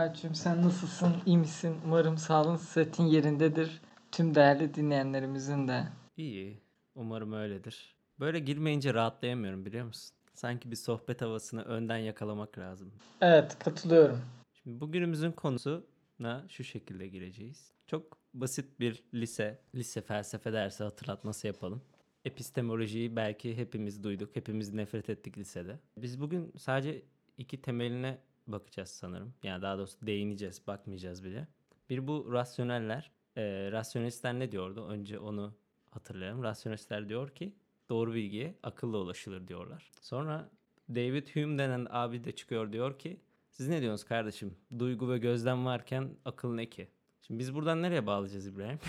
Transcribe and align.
Ayçum 0.00 0.34
sen 0.34 0.62
nasılsın? 0.62 1.16
İyi 1.26 1.38
misin? 1.38 1.76
Umarım 1.86 2.18
sağlığın 2.18 2.56
sıhhatin 2.56 3.04
yerindedir. 3.04 3.80
Tüm 4.12 4.34
değerli 4.34 4.74
dinleyenlerimizin 4.74 5.68
de. 5.68 5.84
İyi. 6.16 6.60
Umarım 6.94 7.32
öyledir. 7.32 7.94
Böyle 8.20 8.38
girmeyince 8.38 8.94
rahatlayamıyorum 8.94 9.66
biliyor 9.66 9.86
musun? 9.86 10.16
Sanki 10.34 10.70
bir 10.70 10.76
sohbet 10.76 11.22
havasını 11.22 11.62
önden 11.62 11.96
yakalamak 11.96 12.58
lazım. 12.58 12.92
Evet 13.20 13.58
katılıyorum. 13.58 14.20
Şimdi 14.52 14.80
bugünümüzün 14.80 15.32
konusuna 15.32 16.48
şu 16.48 16.64
şekilde 16.64 17.08
gireceğiz. 17.08 17.72
Çok 17.86 18.18
basit 18.34 18.80
bir 18.80 19.02
lise, 19.14 19.58
lise 19.74 20.00
felsefe 20.00 20.52
dersi 20.52 20.84
hatırlatması 20.84 21.46
yapalım. 21.46 21.82
Epistemolojiyi 22.24 23.16
belki 23.16 23.56
hepimiz 23.56 24.04
duyduk, 24.04 24.36
hepimiz 24.36 24.74
nefret 24.74 25.10
ettik 25.10 25.38
lisede. 25.38 25.78
Biz 25.96 26.20
bugün 26.20 26.52
sadece 26.56 27.02
iki 27.38 27.62
temeline 27.62 28.18
bakacağız 28.46 28.90
sanırım. 28.90 29.34
Yani 29.42 29.62
daha 29.62 29.78
doğrusu 29.78 30.06
değineceğiz, 30.06 30.66
bakmayacağız 30.66 31.24
bile. 31.24 31.48
Bir 31.90 32.06
bu 32.06 32.32
rasyoneller. 32.32 33.10
Ee, 33.36 33.68
rasyonelistler 33.72 34.38
ne 34.38 34.52
diyordu? 34.52 34.86
Önce 34.86 35.18
onu 35.18 35.54
hatırlayalım. 35.90 36.42
Rasyonelistler 36.42 37.08
diyor 37.08 37.30
ki 37.30 37.54
doğru 37.88 38.14
bilgiye 38.14 38.54
akılla 38.62 38.98
ulaşılır 38.98 39.48
diyorlar. 39.48 39.90
Sonra 40.00 40.48
David 40.90 41.28
Hume 41.28 41.58
denen 41.58 41.86
abi 41.90 42.24
de 42.24 42.32
çıkıyor 42.32 42.72
diyor 42.72 42.98
ki 42.98 43.20
siz 43.50 43.68
ne 43.68 43.80
diyorsunuz 43.80 44.08
kardeşim? 44.08 44.54
Duygu 44.78 45.10
ve 45.10 45.18
gözlem 45.18 45.66
varken 45.66 46.10
akıl 46.24 46.54
ne 46.54 46.66
ki? 46.66 46.88
Şimdi 47.22 47.38
biz 47.38 47.54
buradan 47.54 47.82
nereye 47.82 48.06
bağlayacağız 48.06 48.46
İbrahim? 48.46 48.78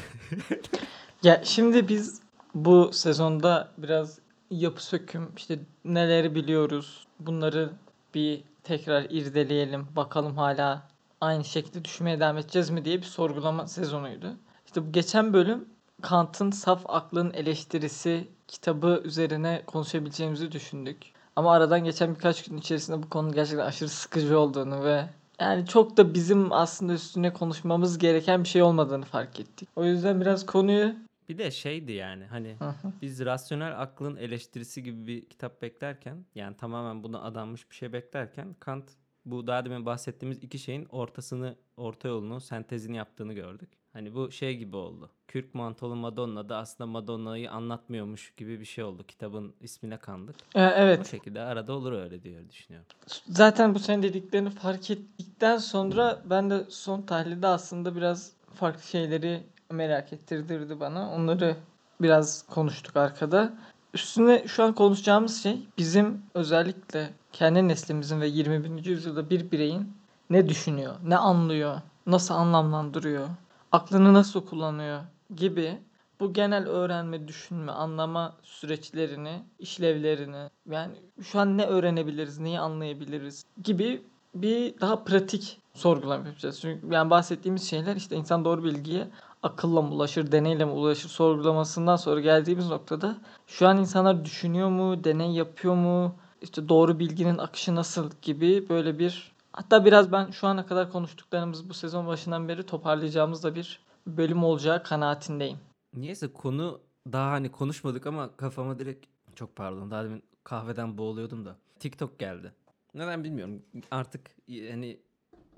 Ya 1.24 1.44
şimdi 1.44 1.88
biz 1.88 2.22
bu 2.56 2.94
sezonda 2.94 3.72
biraz 3.78 4.20
yapı 4.52 4.86
söküm 4.86 5.32
işte 5.38 5.60
neleri 5.86 6.36
biliyoruz 6.36 7.08
bunları 7.20 7.70
bir 8.16 8.44
tekrar 8.64 9.04
irdeleyelim 9.10 9.88
bakalım 9.96 10.38
hala 10.38 10.88
aynı 11.22 11.46
şekilde 11.46 11.86
düşünmeye 11.86 12.20
devam 12.20 12.38
edeceğiz 12.38 12.70
mi 12.70 12.86
diye 12.86 12.98
bir 12.98 13.06
sorgulama 13.06 13.68
sezonuydu. 13.68 14.36
İşte 14.66 14.88
bu 14.88 14.92
geçen 14.92 15.34
bölüm 15.34 15.66
Kant'ın 16.02 16.52
Saf 16.52 16.82
Aklın 16.86 17.34
Eleştirisi 17.34 18.28
kitabı 18.48 19.02
üzerine 19.04 19.64
konuşabileceğimizi 19.68 20.52
düşündük. 20.52 20.98
Ama 21.36 21.54
aradan 21.54 21.84
geçen 21.84 22.16
birkaç 22.16 22.44
gün 22.44 22.58
içerisinde 22.58 23.04
bu 23.04 23.10
konunun 23.10 23.34
gerçekten 23.34 23.66
aşırı 23.66 23.90
sıkıcı 23.90 24.40
olduğunu 24.40 24.84
ve 24.84 25.10
yani 25.40 25.68
çok 25.68 25.98
da 25.98 26.14
bizim 26.14 26.54
aslında 26.54 26.94
üstüne 26.94 27.34
konuşmamız 27.34 27.98
gereken 27.98 28.44
bir 28.44 28.50
şey 28.50 28.62
olmadığını 28.62 29.06
fark 29.06 29.40
ettik. 29.40 29.70
O 29.76 29.86
yüzden 29.86 30.22
biraz 30.22 30.46
konuyu 30.46 30.96
Bir 31.32 31.38
de 31.38 31.52
şeydi 31.52 31.92
yani 31.92 32.26
hani 32.26 32.56
biz 33.02 33.26
rasyonel 33.26 33.82
aklın 33.82 34.16
eleştirisi 34.16 34.84
gibi 34.84 35.08
bir 35.08 35.26
kitap 35.30 35.62
beklerken 35.62 36.26
yani 36.36 36.58
tamamen 36.58 37.04
buna 37.04 37.22
adanmış 37.22 37.70
bir 37.70 37.76
şey 37.76 37.94
beklerken 37.94 38.56
Kant 38.60 38.92
bu 39.26 39.48
daha 39.48 39.66
demin 39.66 39.86
bahsettiğimiz 39.86 40.44
iki 40.44 40.60
şeyin 40.60 40.86
ortasını, 40.86 41.56
orta 41.78 42.08
yolunu, 42.08 42.42
sentezini 42.42 42.98
yaptığını 42.98 43.34
gördük. 43.34 43.70
Hani 43.94 44.16
bu 44.16 44.32
şey 44.32 44.58
gibi 44.58 44.76
oldu. 44.76 45.10
Kürk 45.28 45.56
mantolu 45.56 45.96
Madonna 45.96 46.50
da 46.50 46.58
aslında 46.58 46.88
Madonna'yı 46.88 47.52
anlatmıyormuş 47.52 48.34
gibi 48.38 48.60
bir 48.60 48.66
şey 48.66 48.84
oldu. 48.84 49.04
Kitabın 49.08 49.54
ismine 49.60 49.98
kandık. 49.98 50.36
Ee, 50.56 50.60
Bu 50.60 50.62
evet 50.62 51.08
şekilde 51.12 51.42
arada 51.42 51.74
olur 51.74 51.92
öyle 51.94 52.24
diye 52.24 52.50
düşünüyorum. 52.50 52.88
Zaten 53.28 53.76
bu 53.76 53.80
senin 53.80 54.04
dediklerini 54.04 54.50
fark 54.50 54.92
ettikten 54.92 55.58
sonra 55.58 56.22
ben 56.26 56.50
de 56.50 56.66
son 56.70 57.02
tahlilde 57.02 57.48
aslında 57.48 57.96
biraz 57.96 58.34
farklı 58.54 58.82
şeyleri 58.82 59.44
merak 59.72 60.14
ettirdirdi 60.14 60.80
bana. 60.80 61.12
Onları 61.12 61.56
biraz 62.02 62.46
konuştuk 62.50 62.98
arkada. 62.98 63.54
Üstüne 63.94 64.48
şu 64.48 64.64
an 64.64 64.76
konuşacağımız 64.76 65.44
şey 65.44 65.68
bizim 65.78 66.22
özellikle 66.34 67.10
kendi 67.34 67.68
neslimizin 67.68 68.22
ve 68.22 68.28
21. 68.28 68.86
yüzyılda 68.86 69.30
bir 69.30 69.52
bireyin 69.52 69.94
ne 70.30 70.50
düşünüyor, 70.50 70.96
ne 71.04 71.18
anlıyor, 71.18 71.82
nasıl 72.08 72.34
anlamlandırıyor, 72.34 73.28
aklını 73.72 74.14
nasıl 74.14 74.46
kullanıyor 74.46 75.02
gibi 75.36 75.78
bu 76.20 76.34
genel 76.34 76.68
öğrenme, 76.68 77.28
düşünme, 77.28 77.72
anlama 77.72 78.36
süreçlerini, 78.44 79.44
işlevlerini 79.60 80.50
yani 80.70 80.94
şu 81.24 81.40
an 81.40 81.58
ne 81.58 81.66
öğrenebiliriz, 81.66 82.40
neyi 82.40 82.60
anlayabiliriz 82.60 83.46
gibi 83.64 84.02
bir 84.36 84.80
daha 84.80 85.04
pratik 85.04 85.60
sorgulama 85.74 86.28
yapacağız. 86.28 86.60
Çünkü 86.62 86.94
yani 86.94 87.10
bahsettiğimiz 87.10 87.70
şeyler 87.70 87.96
işte 87.96 88.16
insan 88.16 88.46
doğru 88.46 88.64
bilgiye 88.64 89.08
akılla 89.44 89.82
mı 89.82 89.94
ulaşır, 89.94 90.32
deneyle 90.32 90.66
mi 90.66 90.72
ulaşır 90.72 91.10
sorgulamasından 91.10 91.96
sonra 91.96 92.20
geldiğimiz 92.20 92.70
noktada 92.70 93.18
şu 93.48 93.68
an 93.68 93.78
insanlar 93.78 94.26
düşünüyor 94.26 94.70
mu, 94.70 95.04
deney 95.04 95.32
yapıyor 95.32 95.76
mu, 95.76 96.16
işte 96.42 96.70
doğru 96.70 97.00
bilginin 97.00 97.38
akışı 97.38 97.76
nasıl 97.76 98.10
gibi 98.22 98.70
böyle 98.70 99.00
bir 99.00 99.32
hatta 99.54 99.86
biraz 99.86 100.12
ben 100.12 100.32
şu 100.32 100.48
ana 100.48 100.66
kadar 100.66 100.92
konuştuklarımız 100.92 101.70
bu 101.70 101.74
sezon 101.74 102.08
başından 102.08 102.48
beri 102.48 102.66
toparlayacağımız 102.66 103.44
da 103.44 103.56
bir 103.56 103.80
bölüm 104.08 104.44
olacağı 104.44 104.84
kanaatindeyim. 104.84 105.58
Niyeyse 105.96 106.34
konu 106.34 106.80
daha 107.12 107.32
hani 107.32 107.52
konuşmadık 107.52 108.08
ama 108.08 108.36
kafama 108.38 108.80
direkt 108.80 109.06
çok 109.36 109.56
pardon 109.56 109.92
daha 109.92 110.04
demin 110.04 110.24
kahveden 110.44 110.98
boğuluyordum 110.98 111.46
da 111.46 111.56
TikTok 111.80 112.20
geldi. 112.20 112.54
Neden 112.94 113.24
bilmiyorum. 113.24 113.62
Artık 113.92 114.22
hani 114.50 115.00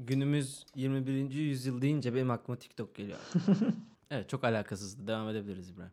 günümüz 0.06 0.66
21. 0.76 1.30
yüzyıl 1.32 1.82
deyince 1.82 2.16
benim 2.16 2.32
aklıma 2.32 2.58
TikTok 2.60 2.96
geliyor. 2.96 3.18
evet 4.12 4.30
çok 4.30 4.44
alakasızdı. 4.44 5.08
Devam 5.08 5.30
edebiliriz 5.30 5.70
İbrahim. 5.70 5.92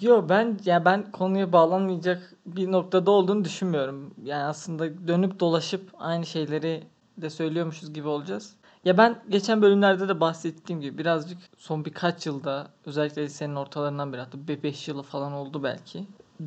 Yo 0.00 0.28
ben 0.28 0.58
ya 0.64 0.84
ben 0.84 1.10
konuya 1.10 1.52
bağlanmayacak 1.52 2.34
bir 2.46 2.72
noktada 2.72 3.10
olduğunu 3.10 3.44
düşünmüyorum. 3.44 4.14
Yani 4.24 4.44
aslında 4.44 5.08
dönüp 5.08 5.40
dolaşıp 5.40 5.90
aynı 5.98 6.26
şeyleri 6.26 6.82
de 7.16 7.30
söylüyormuşuz 7.30 7.92
gibi 7.92 8.08
olacağız. 8.08 8.54
Ya 8.84 8.98
ben 8.98 9.18
geçen 9.28 9.62
bölümlerde 9.62 10.08
de 10.08 10.20
bahsettiğim 10.20 10.80
gibi 10.80 10.98
birazcık 10.98 11.38
son 11.58 11.84
birkaç 11.84 12.26
yılda 12.26 12.68
özellikle 12.86 13.22
lisenin 13.22 13.54
ortalarından 13.56 14.12
beri 14.12 14.20
hatta 14.20 14.38
5 14.62 14.88
yılı 14.88 15.02
falan 15.02 15.32
oldu 15.32 15.62
belki. 15.62 16.04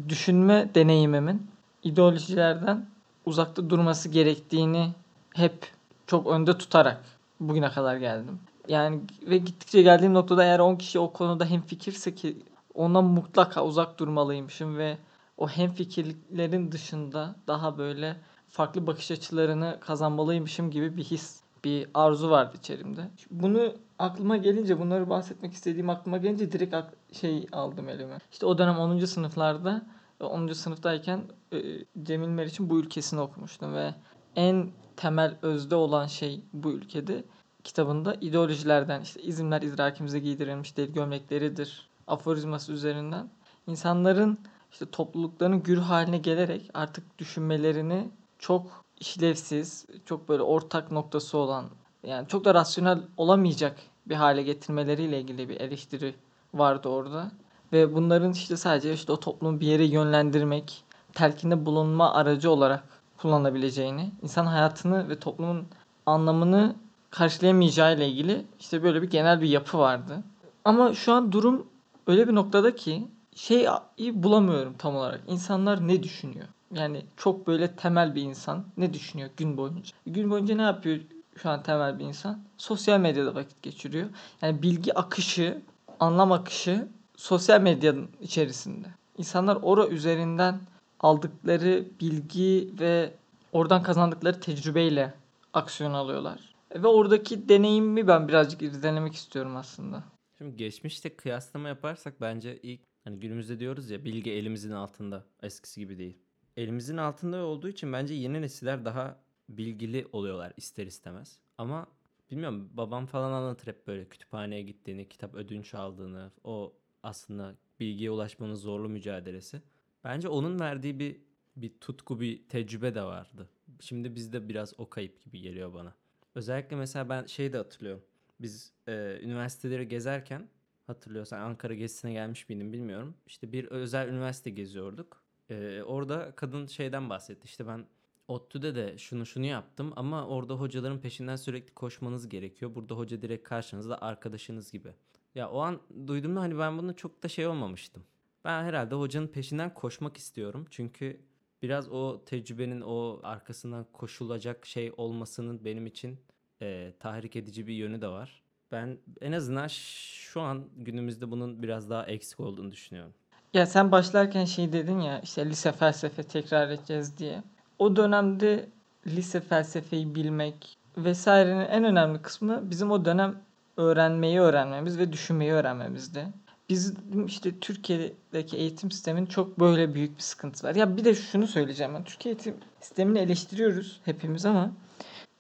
Düşünme 0.10 0.70
deneyimimin 0.76 1.48
ideolojilerden 1.84 2.86
uzakta 3.26 3.70
durması 3.70 4.10
gerektiğini 4.10 4.92
hep 5.34 5.72
çok 6.12 6.28
önde 6.28 6.58
tutarak 6.58 7.04
bugüne 7.40 7.70
kadar 7.72 7.98
geldim. 7.98 8.40
Yani 8.68 9.00
ve 9.22 9.38
gittikçe 9.38 9.82
geldiğim 9.82 10.14
noktada 10.14 10.44
eğer 10.44 10.60
10 10.60 10.76
kişi 10.76 11.00
o 11.00 11.14
konuda 11.14 11.46
hemfikirse 11.46 12.16
ki 12.16 12.38
ondan 12.74 13.04
mutlaka 13.04 13.66
uzak 13.66 14.00
durmalıymışım 14.00 14.78
ve 14.78 14.98
o 15.38 15.48
hemfikirlerin 15.48 16.72
dışında 16.72 17.36
daha 17.48 17.78
böyle 17.78 18.16
farklı 18.50 18.88
bakış 18.88 19.12
açılarını 19.12 19.78
kazanmalıymışım 19.82 20.72
gibi 20.72 20.98
bir 20.98 21.04
his, 21.04 21.42
bir 21.64 21.88
arzu 21.94 22.30
vardı 22.30 22.56
içerimde. 22.60 23.02
Bunu 23.32 23.74
aklıma 24.00 24.38
gelince, 24.38 24.80
bunları 24.80 25.10
bahsetmek 25.10 25.54
istediğim 25.54 25.90
aklıma 25.90 26.18
gelince 26.18 26.52
direkt 26.52 26.76
şey 27.12 27.48
aldım 27.52 27.90
elime. 27.90 28.18
İşte 28.32 28.46
o 28.46 28.58
dönem 28.58 28.78
10. 28.78 29.00
sınıflarda, 29.00 29.82
10. 30.20 30.48
sınıftayken 30.48 31.22
e, 31.54 31.58
Cemil 32.04 32.28
Meriç'in 32.28 32.70
bu 32.70 32.80
ülkesini 32.80 33.20
okumuştum 33.20 33.74
ve 33.74 33.94
en 34.36 34.72
temel 34.98 35.38
özde 35.42 35.76
olan 35.76 36.08
şey 36.08 36.42
bu 36.54 36.72
ülkede 36.72 37.24
kitabında 37.64 38.16
ideolojilerden 38.22 39.02
işte 39.02 39.22
izimler 39.22 39.62
idrakimize 39.62 40.20
giydirilmiş 40.20 40.78
değil 40.78 40.94
gömlekleridir 40.94 41.90
aforizması 42.08 42.74
üzerinden 42.74 43.30
insanların 43.68 44.38
işte 44.72 44.92
toplulukların 44.92 45.64
gür 45.64 45.78
haline 45.78 46.18
gelerek 46.18 46.70
artık 46.74 47.20
düşünmelerini 47.20 48.10
çok 48.40 48.84
işlevsiz, 49.00 49.86
çok 50.06 50.30
böyle 50.30 50.44
ortak 50.44 50.92
noktası 50.92 51.38
olan 51.38 51.66
yani 52.04 52.28
çok 52.28 52.46
da 52.46 52.54
rasyonel 52.54 53.02
olamayacak 53.18 53.80
bir 54.06 54.16
hale 54.16 54.44
getirmeleriyle 54.44 55.22
ilgili 55.22 55.50
bir 55.50 55.62
eleştiri 55.62 56.16
vardı 56.54 56.90
orada. 56.90 57.32
Ve 57.74 57.96
bunların 57.96 58.32
işte 58.32 58.58
sadece 58.58 58.94
işte 58.94 59.12
o 59.12 59.20
toplumu 59.20 59.60
bir 59.60 59.68
yere 59.68 59.86
yönlendirmek, 59.86 60.84
telkinde 61.14 61.66
bulunma 61.66 62.14
aracı 62.14 62.52
olarak 62.52 63.01
kullanabileceğini, 63.22 64.12
insan 64.22 64.46
hayatını 64.46 65.10
ve 65.10 65.20
toplumun 65.20 65.66
anlamını 66.06 66.76
karşılayamayacağı 67.10 67.96
ile 67.96 68.10
ilgili 68.10 68.46
işte 68.60 68.84
böyle 68.84 69.02
bir 69.02 69.10
genel 69.10 69.42
bir 69.42 69.50
yapı 69.50 69.78
vardı. 69.78 70.24
Ama 70.66 70.94
şu 70.94 71.14
an 71.14 71.32
durum 71.32 71.68
öyle 72.08 72.28
bir 72.28 72.36
noktada 72.36 72.76
ki 72.76 73.08
şeyi 73.36 73.68
bulamıyorum 74.14 74.74
tam 74.78 74.96
olarak. 74.96 75.22
İnsanlar 75.28 75.88
ne 75.88 76.04
düşünüyor? 76.04 76.48
Yani 76.74 77.06
çok 77.18 77.48
böyle 77.48 77.76
temel 77.76 78.16
bir 78.16 78.22
insan 78.22 78.64
ne 78.78 78.94
düşünüyor 78.94 79.30
gün 79.38 79.58
boyunca? 79.58 79.92
Gün 80.06 80.32
boyunca 80.32 80.56
ne 80.56 80.62
yapıyor 80.62 81.00
şu 81.36 81.50
an 81.50 81.64
temel 81.64 82.00
bir 82.00 82.06
insan? 82.06 82.40
Sosyal 82.58 83.00
medyada 83.00 83.36
vakit 83.36 83.62
geçiriyor. 83.64 84.10
Yani 84.42 84.62
bilgi 84.62 84.98
akışı, 84.98 85.62
anlam 86.00 86.32
akışı 86.32 86.88
sosyal 87.18 87.62
medyanın 87.62 88.08
içerisinde. 88.22 88.88
İnsanlar 89.18 89.58
ora 89.62 89.88
üzerinden 89.88 90.60
aldıkları 91.02 91.86
bilgi 92.02 92.74
ve 92.80 93.14
oradan 93.52 93.84
kazandıkları 93.84 94.40
tecrübeyle 94.40 95.14
aksiyon 95.54 95.94
alıyorlar. 95.94 96.56
Ve 96.76 96.88
oradaki 96.88 97.50
deneyimi 97.50 98.08
ben 98.08 98.28
birazcık 98.28 98.62
irdelemek 98.62 99.14
istiyorum 99.14 99.56
aslında. 99.56 100.04
Şimdi 100.38 100.56
geçmişte 100.56 101.16
kıyaslama 101.16 101.68
yaparsak 101.68 102.22
bence 102.22 102.60
ilk 102.64 102.82
hani 103.04 103.20
günümüzde 103.20 103.60
diyoruz 103.60 103.90
ya 103.90 104.06
bilgi 104.06 104.32
elimizin 104.32 104.72
altında 104.72 105.26
eskisi 105.44 105.82
gibi 105.82 105.98
değil. 105.98 106.18
Elimizin 106.58 106.98
altında 106.98 107.46
olduğu 107.46 107.70
için 107.70 107.94
bence 107.94 108.14
yeni 108.14 108.42
nesiller 108.42 108.86
daha 108.86 109.18
bilgili 109.50 110.08
oluyorlar 110.12 110.54
ister 110.58 110.88
istemez. 110.88 111.40
Ama 111.58 111.88
bilmiyorum 112.32 112.70
babam 112.74 113.06
falan 113.06 113.32
anlatır 113.32 113.68
hep 113.68 113.88
böyle 113.88 114.06
kütüphaneye 114.06 114.62
gittiğini, 114.62 115.10
kitap 115.10 115.36
ödünç 115.36 115.74
aldığını, 115.74 116.32
o 116.44 116.74
aslında 117.04 117.56
bilgiye 117.80 118.12
ulaşmanın 118.12 118.56
zorlu 118.56 118.90
mücadelesi. 118.90 119.62
Bence 120.04 120.28
onun 120.28 120.60
verdiği 120.60 121.00
bir 121.00 121.22
bir 121.56 121.80
tutku, 121.80 122.20
bir 122.20 122.48
tecrübe 122.48 122.96
de 122.96 123.04
vardı. 123.04 123.50
Şimdi 123.80 124.16
bizde 124.16 124.50
biraz 124.50 124.74
o 124.80 124.90
kayıp 124.90 125.22
gibi 125.22 125.42
geliyor 125.42 125.74
bana. 125.74 125.94
Özellikle 126.36 126.76
mesela 126.76 127.10
ben 127.10 127.26
şey 127.26 127.54
de 127.54 127.58
hatırlıyorum. 127.58 128.04
Biz 128.42 128.74
e, 128.88 129.20
üniversiteleri 129.22 129.88
gezerken 129.88 130.50
hatırlıyorsan 130.88 131.40
Ankara 131.40 131.74
gezisine 131.74 132.14
gelmiş 132.14 132.50
miydim 132.50 132.74
bilmiyorum. 132.74 133.16
İşte 133.28 133.52
bir 133.52 133.66
özel 133.66 134.08
üniversite 134.10 134.50
geziyorduk. 134.50 135.24
E, 135.50 135.82
orada 135.82 136.34
kadın 136.36 136.66
şeyden 136.66 137.10
bahsetti. 137.10 137.46
İşte 137.46 137.68
ben 137.68 137.86
ODTÜ'de 138.28 138.76
de 138.76 138.98
şunu 138.98 139.26
şunu 139.26 139.46
yaptım 139.46 139.94
ama 139.96 140.28
orada 140.28 140.54
hocaların 140.54 141.02
peşinden 141.02 141.36
sürekli 141.36 141.74
koşmanız 141.74 142.30
gerekiyor. 142.30 142.76
Burada 142.76 142.96
hoca 142.96 143.22
direkt 143.22 143.50
karşınızda 143.50 144.02
arkadaşınız 144.02 144.72
gibi. 144.72 144.94
Ya 145.36 145.50
o 145.50 145.60
an 145.60 145.82
duyduğumda 146.08 146.42
hani 146.42 146.60
ben 146.60 146.78
bunu 146.78 146.96
çok 146.96 147.24
da 147.24 147.28
şey 147.28 147.48
olmamıştım. 147.48 148.04
Ben 148.46 148.64
herhalde 148.64 148.96
hocanın 148.96 149.28
peşinden 149.28 149.74
koşmak 149.74 150.18
istiyorum. 150.18 150.66
Çünkü 150.70 151.20
biraz 151.62 151.90
o 151.90 152.22
tecrübenin 152.26 152.82
o 152.82 153.20
arkasından 153.24 153.86
koşulacak 153.94 154.66
şey 154.66 154.92
olmasının 154.98 155.66
benim 155.66 155.86
için 155.86 156.20
e, 156.62 156.94
tahrik 157.00 157.36
edici 157.36 157.68
bir 157.68 157.74
yönü 157.74 158.02
de 158.02 158.08
var. 158.08 158.42
Ben 158.72 158.98
en 159.22 159.32
azından 159.32 159.68
şu 159.68 160.42
an 160.42 160.64
günümüzde 160.78 161.32
bunun 161.32 161.64
biraz 161.64 161.90
daha 161.90 162.06
eksik 162.06 162.40
olduğunu 162.40 162.72
düşünüyorum. 162.72 163.14
Ya 163.54 163.66
sen 163.66 163.92
başlarken 163.92 164.46
şey 164.46 164.74
dedin 164.74 165.00
ya 165.00 165.20
işte 165.20 165.46
lise 165.46 165.72
felsefe 165.72 166.24
tekrar 166.24 166.70
edeceğiz 166.70 167.18
diye. 167.18 167.44
O 167.80 167.96
dönemde 167.96 168.70
lise 169.08 169.42
felsefeyi 169.42 170.16
bilmek 170.16 170.78
vesairenin 170.98 171.66
en 171.66 171.84
önemli 171.84 172.22
kısmı 172.22 172.70
bizim 172.70 172.92
o 172.92 173.06
dönem 173.06 173.36
öğrenmeyi 173.78 174.40
öğrenmemiz 174.40 175.00
ve 175.00 175.14
düşünmeyi 175.14 175.52
öğrenmemizdi. 175.52 176.28
Bizim 176.72 177.26
işte 177.26 177.60
Türkiye'deki 177.60 178.58
eğitim 178.58 178.92
sisteminin 178.92 179.26
çok 179.26 179.60
böyle 179.60 179.94
büyük 179.94 180.18
bir 180.18 180.22
sıkıntısı 180.22 180.68
var. 180.68 180.76
Ya 180.76 180.98
bir 180.98 181.06
de 181.06 181.16
şunu 181.16 181.48
söyleyeceğim 181.48 181.94
ben. 181.94 182.04
Türkiye 182.04 182.36
eğitim 182.36 182.56
sistemini 182.82 183.20
eleştiriyoruz 183.20 184.00
hepimiz 184.06 184.46
ama 184.46 184.72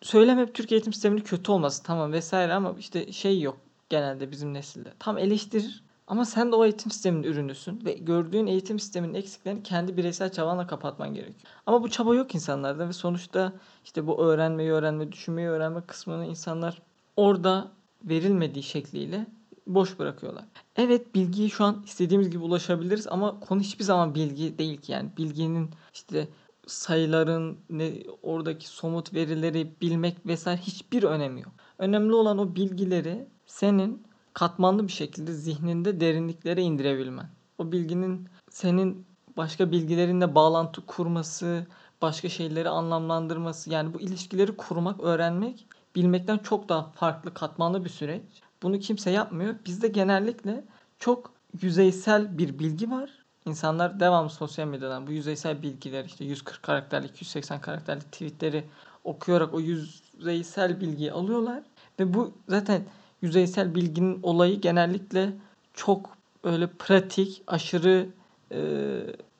söylem 0.02 0.40
hep 0.40 0.54
Türkiye 0.54 0.78
eğitim 0.78 0.94
sisteminin 0.94 1.22
kötü 1.22 1.52
olması 1.52 1.84
tamam 1.84 2.12
vesaire 2.12 2.54
ama 2.54 2.76
işte 2.80 3.12
şey 3.12 3.42
yok 3.42 3.58
genelde 3.90 4.32
bizim 4.32 4.54
nesilde. 4.54 4.90
Tam 5.00 5.18
eleştirir 5.18 5.84
ama 6.08 6.26
sen 6.26 6.52
de 6.52 6.56
o 6.56 6.66
eğitim 6.66 6.92
sisteminin 6.92 7.24
ürünüsün 7.24 7.86
ve 7.86 7.94
gördüğün 7.94 8.48
eğitim 8.48 8.80
sisteminin 8.80 9.14
eksiklerini 9.14 9.64
kendi 9.64 9.98
bireysel 9.98 10.32
çabanla 10.32 10.68
kapatman 10.68 11.14
gerekiyor. 11.14 11.40
Ama 11.66 11.84
bu 11.84 11.90
çaba 11.90 12.16
yok 12.16 12.36
insanlarda 12.36 12.90
ve 12.90 12.94
sonuçta 12.94 13.54
işte 13.84 14.08
bu 14.08 14.24
öğrenmeyi 14.24 14.72
öğrenme, 14.72 15.12
düşünmeyi 15.12 15.48
öğrenme 15.48 15.82
kısmını 15.82 16.26
insanlar 16.26 16.82
orada 17.16 17.72
verilmediği 18.04 18.64
şekliyle 18.64 19.26
boş 19.68 20.00
bırakıyorlar. 20.00 20.46
Evet 20.76 21.16
bilgiyi 21.16 21.50
şu 21.50 21.64
an 21.64 21.84
istediğimiz 21.86 22.30
gibi 22.30 22.44
ulaşabiliriz 22.44 23.08
ama 23.08 23.40
konu 23.40 23.62
hiçbir 23.62 23.84
zaman 23.84 24.16
bilgi 24.16 24.58
değil 24.58 24.82
ki 24.82 24.92
yani 24.92 25.10
bilginin 25.18 25.70
işte 25.94 26.28
sayıların 26.68 27.58
ne 27.70 27.94
oradaki 28.22 28.68
somut 28.68 29.14
verileri 29.14 29.76
bilmek 29.82 30.26
vesaire 30.26 30.62
hiçbir 30.62 31.04
önemi 31.04 31.42
yok. 31.42 31.52
Önemli 31.78 32.14
olan 32.14 32.38
o 32.38 32.56
bilgileri 32.56 33.28
senin 33.46 34.04
katmanlı 34.34 34.88
bir 34.88 34.92
şekilde 34.92 35.34
zihninde 35.34 36.00
derinliklere 36.00 36.62
indirebilmen. 36.62 37.30
O 37.58 37.72
bilginin 37.72 38.30
senin 38.50 39.06
başka 39.38 39.72
bilgilerinle 39.72 40.36
bağlantı 40.36 40.86
kurması, 40.86 41.68
başka 42.02 42.30
şeyleri 42.30 42.70
anlamlandırması 42.70 43.70
yani 43.70 43.94
bu 43.94 44.02
ilişkileri 44.02 44.58
kurmak, 44.58 45.00
öğrenmek 45.00 45.68
bilmekten 45.96 46.38
çok 46.38 46.70
daha 46.70 46.92
farklı 46.92 47.34
katmanlı 47.34 47.86
bir 47.86 47.90
süreç. 47.90 48.41
Bunu 48.64 48.80
kimse 48.80 49.12
yapmıyor. 49.12 49.56
Bizde 49.66 49.88
genellikle 49.88 50.64
çok 51.00 51.32
yüzeysel 51.62 52.38
bir 52.38 52.60
bilgi 52.60 52.92
var. 52.92 53.10
İnsanlar 53.46 54.00
devamlı 54.00 54.30
sosyal 54.30 54.68
medyadan 54.68 55.08
bu 55.08 55.12
yüzeysel 55.12 55.62
bilgiler 55.62 56.06
işte 56.06 56.26
140 56.26 56.64
karakterlik, 56.64 57.12
280 57.12 57.62
karakterlik 57.62 58.12
tweetleri 58.12 58.64
okuyarak 59.04 59.54
o 59.54 59.60
yüzeysel 59.60 60.82
bilgiyi 60.82 61.12
alıyorlar. 61.12 61.64
Ve 62.00 62.14
bu 62.14 62.34
zaten 62.50 62.84
yüzeysel 63.22 63.76
bilginin 63.76 64.20
olayı 64.24 64.62
genellikle 64.62 65.34
çok 65.74 66.18
öyle 66.44 66.68
pratik, 66.68 67.44
aşırı 67.48 68.08
e, 68.52 68.60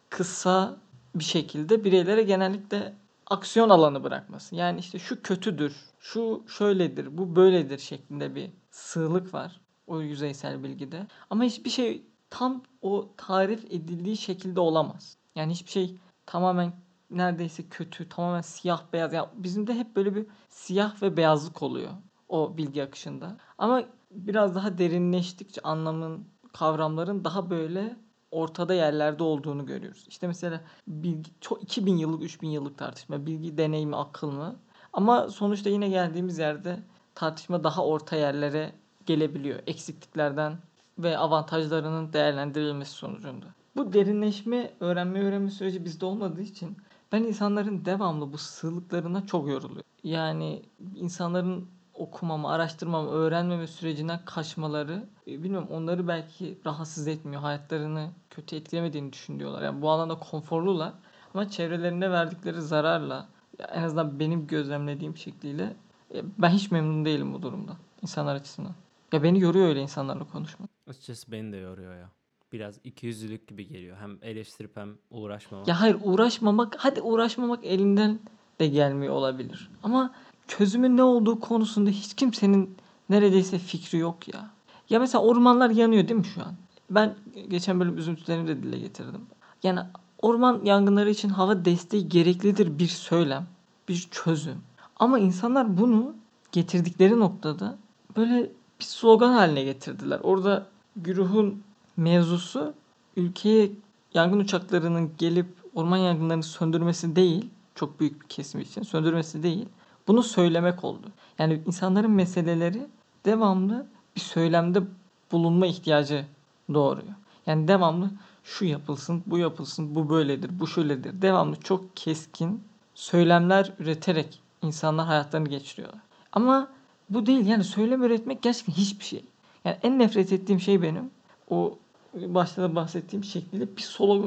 kısa 0.10 0.78
bir 1.16 1.24
şekilde 1.24 1.84
bireylere 1.84 2.24
genellikle 2.24 2.94
aksiyon 3.32 3.70
alanı 3.70 4.04
bırakması. 4.04 4.56
Yani 4.56 4.80
işte 4.80 5.00
şu 5.00 5.22
kötüdür, 5.22 5.76
şu 6.00 6.44
şöyledir, 6.48 7.18
bu 7.18 7.36
böyledir 7.36 7.78
şeklinde 7.78 8.36
bir 8.36 8.52
sığlık 8.72 9.34
var 9.34 9.62
o 9.88 10.02
yüzeysel 10.02 10.64
bilgide. 10.64 11.08
Ama 11.30 11.44
hiçbir 11.44 11.70
şey 11.70 12.06
tam 12.30 12.64
o 12.82 13.14
tarif 13.18 13.66
edildiği 13.66 14.18
şekilde 14.18 14.60
olamaz. 14.60 15.18
Yani 15.36 15.54
hiçbir 15.54 15.72
şey 15.72 15.98
tamamen 16.26 16.74
neredeyse 17.10 17.70
kötü, 17.70 18.10
tamamen 18.10 18.42
siyah 18.42 18.84
beyaz. 18.94 19.14
Yani 19.14 19.28
bizim 19.34 19.68
de 19.68 19.74
hep 19.74 19.96
böyle 19.96 20.16
bir 20.16 20.26
siyah 20.50 21.02
ve 21.02 21.18
beyazlık 21.18 21.62
oluyor 21.62 21.92
o 22.30 22.58
bilgi 22.58 22.84
akışında. 22.84 23.38
Ama 23.58 23.84
biraz 24.12 24.56
daha 24.56 24.78
derinleştikçe 24.78 25.62
anlamın, 25.62 26.28
kavramların 26.54 27.24
daha 27.24 27.50
böyle 27.50 27.96
ortada 28.32 28.74
yerlerde 28.74 29.24
olduğunu 29.24 29.66
görüyoruz. 29.66 30.06
İşte 30.08 30.28
mesela 30.28 30.62
bilgi 30.88 31.32
çok 31.42 31.64
2000 31.64 31.98
yıllık, 31.98 32.24
3000 32.24 32.50
yıllık 32.50 32.78
tartışma, 32.78 33.26
bilgi 33.26 33.58
deneyimi, 33.58 33.96
akıl 33.96 34.32
mı? 34.32 34.56
Ama 34.94 35.30
sonuçta 35.30 35.70
yine 35.70 35.90
geldiğimiz 35.90 36.38
yerde 36.38 36.80
tartışma 37.16 37.64
daha 37.64 37.86
orta 37.86 38.16
yerlere 38.16 38.72
gelebiliyor. 39.06 39.60
Eksikliklerden 39.68 40.58
ve 41.00 41.18
avantajlarının 41.18 42.14
değerlendirilmesi 42.14 42.92
sonucunda. 42.92 43.46
Bu 43.76 43.94
derinleşme, 43.94 44.74
öğrenme 44.80 45.20
öğrenme 45.20 45.52
süreci 45.52 45.86
bizde 45.86 46.06
olmadığı 46.06 46.42
için 46.42 46.78
ben 47.12 47.24
insanların 47.24 47.86
devamlı 47.86 48.34
bu 48.34 48.38
sığlıklarına 48.38 49.26
çok 49.28 49.48
yoruluyorum. 49.48 49.92
Yani 50.04 50.62
insanların 50.96 51.68
okumama, 51.94 52.52
araştırmama, 52.52 53.12
öğrenmeme 53.12 53.68
sürecinden 53.68 54.20
kaçmaları 54.26 55.04
e, 55.28 55.44
bilmiyorum 55.44 55.68
onları 55.72 56.08
belki 56.08 56.58
rahatsız 56.66 57.08
etmiyor. 57.08 57.42
Hayatlarını 57.42 58.10
kötü 58.30 58.56
etkilemediğini 58.56 59.14
düşünüyorlar. 59.14 59.62
Yani 59.62 59.82
bu 59.82 59.90
alanda 59.90 60.20
konforlular 60.20 60.94
ama 61.34 61.50
çevrelerine 61.50 62.12
verdikleri 62.12 62.62
zararla 62.62 63.28
en 63.60 63.84
azından 63.84 64.20
benim 64.20 64.48
gözlemlediğim 64.48 65.18
şekliyle 65.18 65.76
e, 66.14 66.24
ben 66.38 66.50
hiç 66.50 66.72
memnun 66.72 67.06
değilim 67.06 67.34
bu 67.34 67.42
durumda 67.42 67.72
insanlar 68.02 68.36
açısından. 68.36 68.74
Ya 69.14 69.24
beni 69.24 69.40
yoruyor 69.40 69.68
öyle 69.68 69.82
insanlarla 69.82 70.24
konuşmak. 70.24 70.70
Açıkçası 70.88 71.32
beni 71.32 71.52
de 71.52 71.58
yoruyor 71.58 71.96
ya. 71.96 72.10
Biraz 72.54 72.80
ikiyüzlülük 72.84 73.48
gibi 73.48 73.68
geliyor. 73.68 73.98
Hem 73.98 74.18
eleştirip 74.22 74.78
hem 74.78 74.90
uğraşmamak. 75.12 75.68
Ya 75.68 75.82
hayır 75.82 75.98
uğraşmamak, 76.04 76.76
hadi 76.78 77.02
uğraşmamak 77.02 77.66
elinden 77.66 78.20
de 78.60 78.68
gelmiyor 78.68 79.14
olabilir. 79.14 79.70
Ama 79.84 80.14
çözümün 80.58 80.98
ne 80.98 81.04
olduğu 81.04 81.40
konusunda 81.40 81.90
hiç 81.90 82.14
kimsenin 82.14 82.78
neredeyse 83.10 83.60
fikri 83.60 83.98
yok 83.98 84.34
ya. 84.34 84.50
Ya 84.90 85.00
mesela 85.00 85.24
ormanlar 85.24 85.70
yanıyor 85.70 86.08
değil 86.08 86.20
mi 86.20 86.26
şu 86.26 86.42
an? 86.42 86.56
Ben 86.90 87.16
geçen 87.50 87.80
bölüm 87.80 87.98
üzüntülerimi 87.98 88.48
de 88.48 88.64
dile 88.64 88.80
getirdim. 88.80 89.22
Yani 89.64 89.80
orman 90.22 90.62
yangınları 90.64 91.10
için 91.10 91.30
hava 91.30 91.66
desteği 91.66 92.10
gereklidir 92.10 92.80
bir 92.80 92.88
söylem, 92.88 93.48
bir 93.90 94.08
çözüm. 94.12 94.58
Ama 95.00 95.20
insanlar 95.20 95.78
bunu 95.78 96.16
getirdikleri 96.52 97.20
noktada 97.20 97.78
böyle 98.18 98.52
bir 98.80 98.86
slogan 98.86 99.34
haline 99.34 99.64
getirdiler. 99.64 100.20
Orada 100.24 100.68
güruhun 100.96 101.64
mevzusu 101.98 102.74
ülkeye 103.18 103.72
yangın 104.14 104.40
uçaklarının 104.40 105.12
gelip 105.18 105.48
orman 105.76 105.98
yangınlarını 105.98 106.44
söndürmesi 106.44 107.16
değil, 107.16 107.50
çok 107.76 108.00
büyük 108.00 108.22
bir 108.22 108.28
kesim 108.28 108.62
için 108.62 108.84
söndürmesi 108.84 109.44
değil, 109.44 109.66
bunu 110.12 110.24
söylemek 110.24 110.84
oldu. 110.84 111.08
Yani 111.40 111.62
insanların 111.68 112.12
meseleleri 112.12 112.88
devamlı 113.26 113.86
bir 114.16 114.22
söylemde 114.22 114.84
bulunma 115.32 115.68
ihtiyacı 115.68 116.26
doğuruyor. 116.74 117.14
Yani 117.46 117.68
devamlı 117.68 118.10
şu 118.44 118.66
yapılsın, 118.66 119.24
bu 119.26 119.38
yapılsın, 119.38 119.96
bu 119.96 120.10
böyledir, 120.10 120.60
bu 120.60 120.68
şöyledir. 120.68 121.22
Devamlı 121.22 121.56
çok 121.56 121.98
keskin 121.98 122.64
söylemler 122.96 123.74
üreterek 123.80 124.40
insanlar 124.62 125.06
hayatlarını 125.06 125.50
geçiriyorlar. 125.50 126.02
Ama 126.34 126.68
bu 127.10 127.26
değil 127.26 127.46
yani 127.46 127.64
söylem 127.64 128.04
üretmek 128.04 128.42
gerçekten 128.42 128.74
hiçbir 128.74 129.06
şey. 129.06 129.24
Yani 129.66 129.78
en 129.84 130.00
nefret 130.00 130.34
ettiğim 130.34 130.60
şey 130.60 130.82
benim 130.82 131.12
o 131.50 131.78
başta 132.14 132.62
da 132.62 132.76
bahsettiğim 132.76 133.24
şekliyle 133.24 133.78
bir 133.78 133.82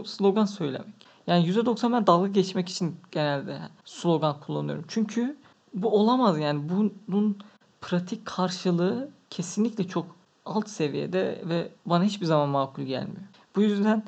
slogan 0.04 0.44
söylemek. 0.44 0.94
Yani 1.26 1.48
%90 1.48 1.92
ben 1.92 2.06
dalga 2.06 2.28
geçmek 2.28 2.68
için 2.68 2.96
genelde 3.10 3.58
slogan 3.84 4.40
kullanıyorum. 4.40 4.84
Çünkü 4.88 5.36
bu 5.74 6.00
olamaz 6.00 6.38
yani 6.38 6.68
bunun 7.08 7.38
pratik 7.80 8.26
karşılığı 8.26 9.10
kesinlikle 9.30 9.88
çok 9.88 10.06
alt 10.44 10.68
seviyede 10.68 11.42
ve 11.44 11.72
bana 11.86 12.04
hiçbir 12.04 12.26
zaman 12.26 12.48
makul 12.48 12.82
gelmiyor. 12.82 13.22
Bu 13.56 13.62
yüzden 13.62 14.04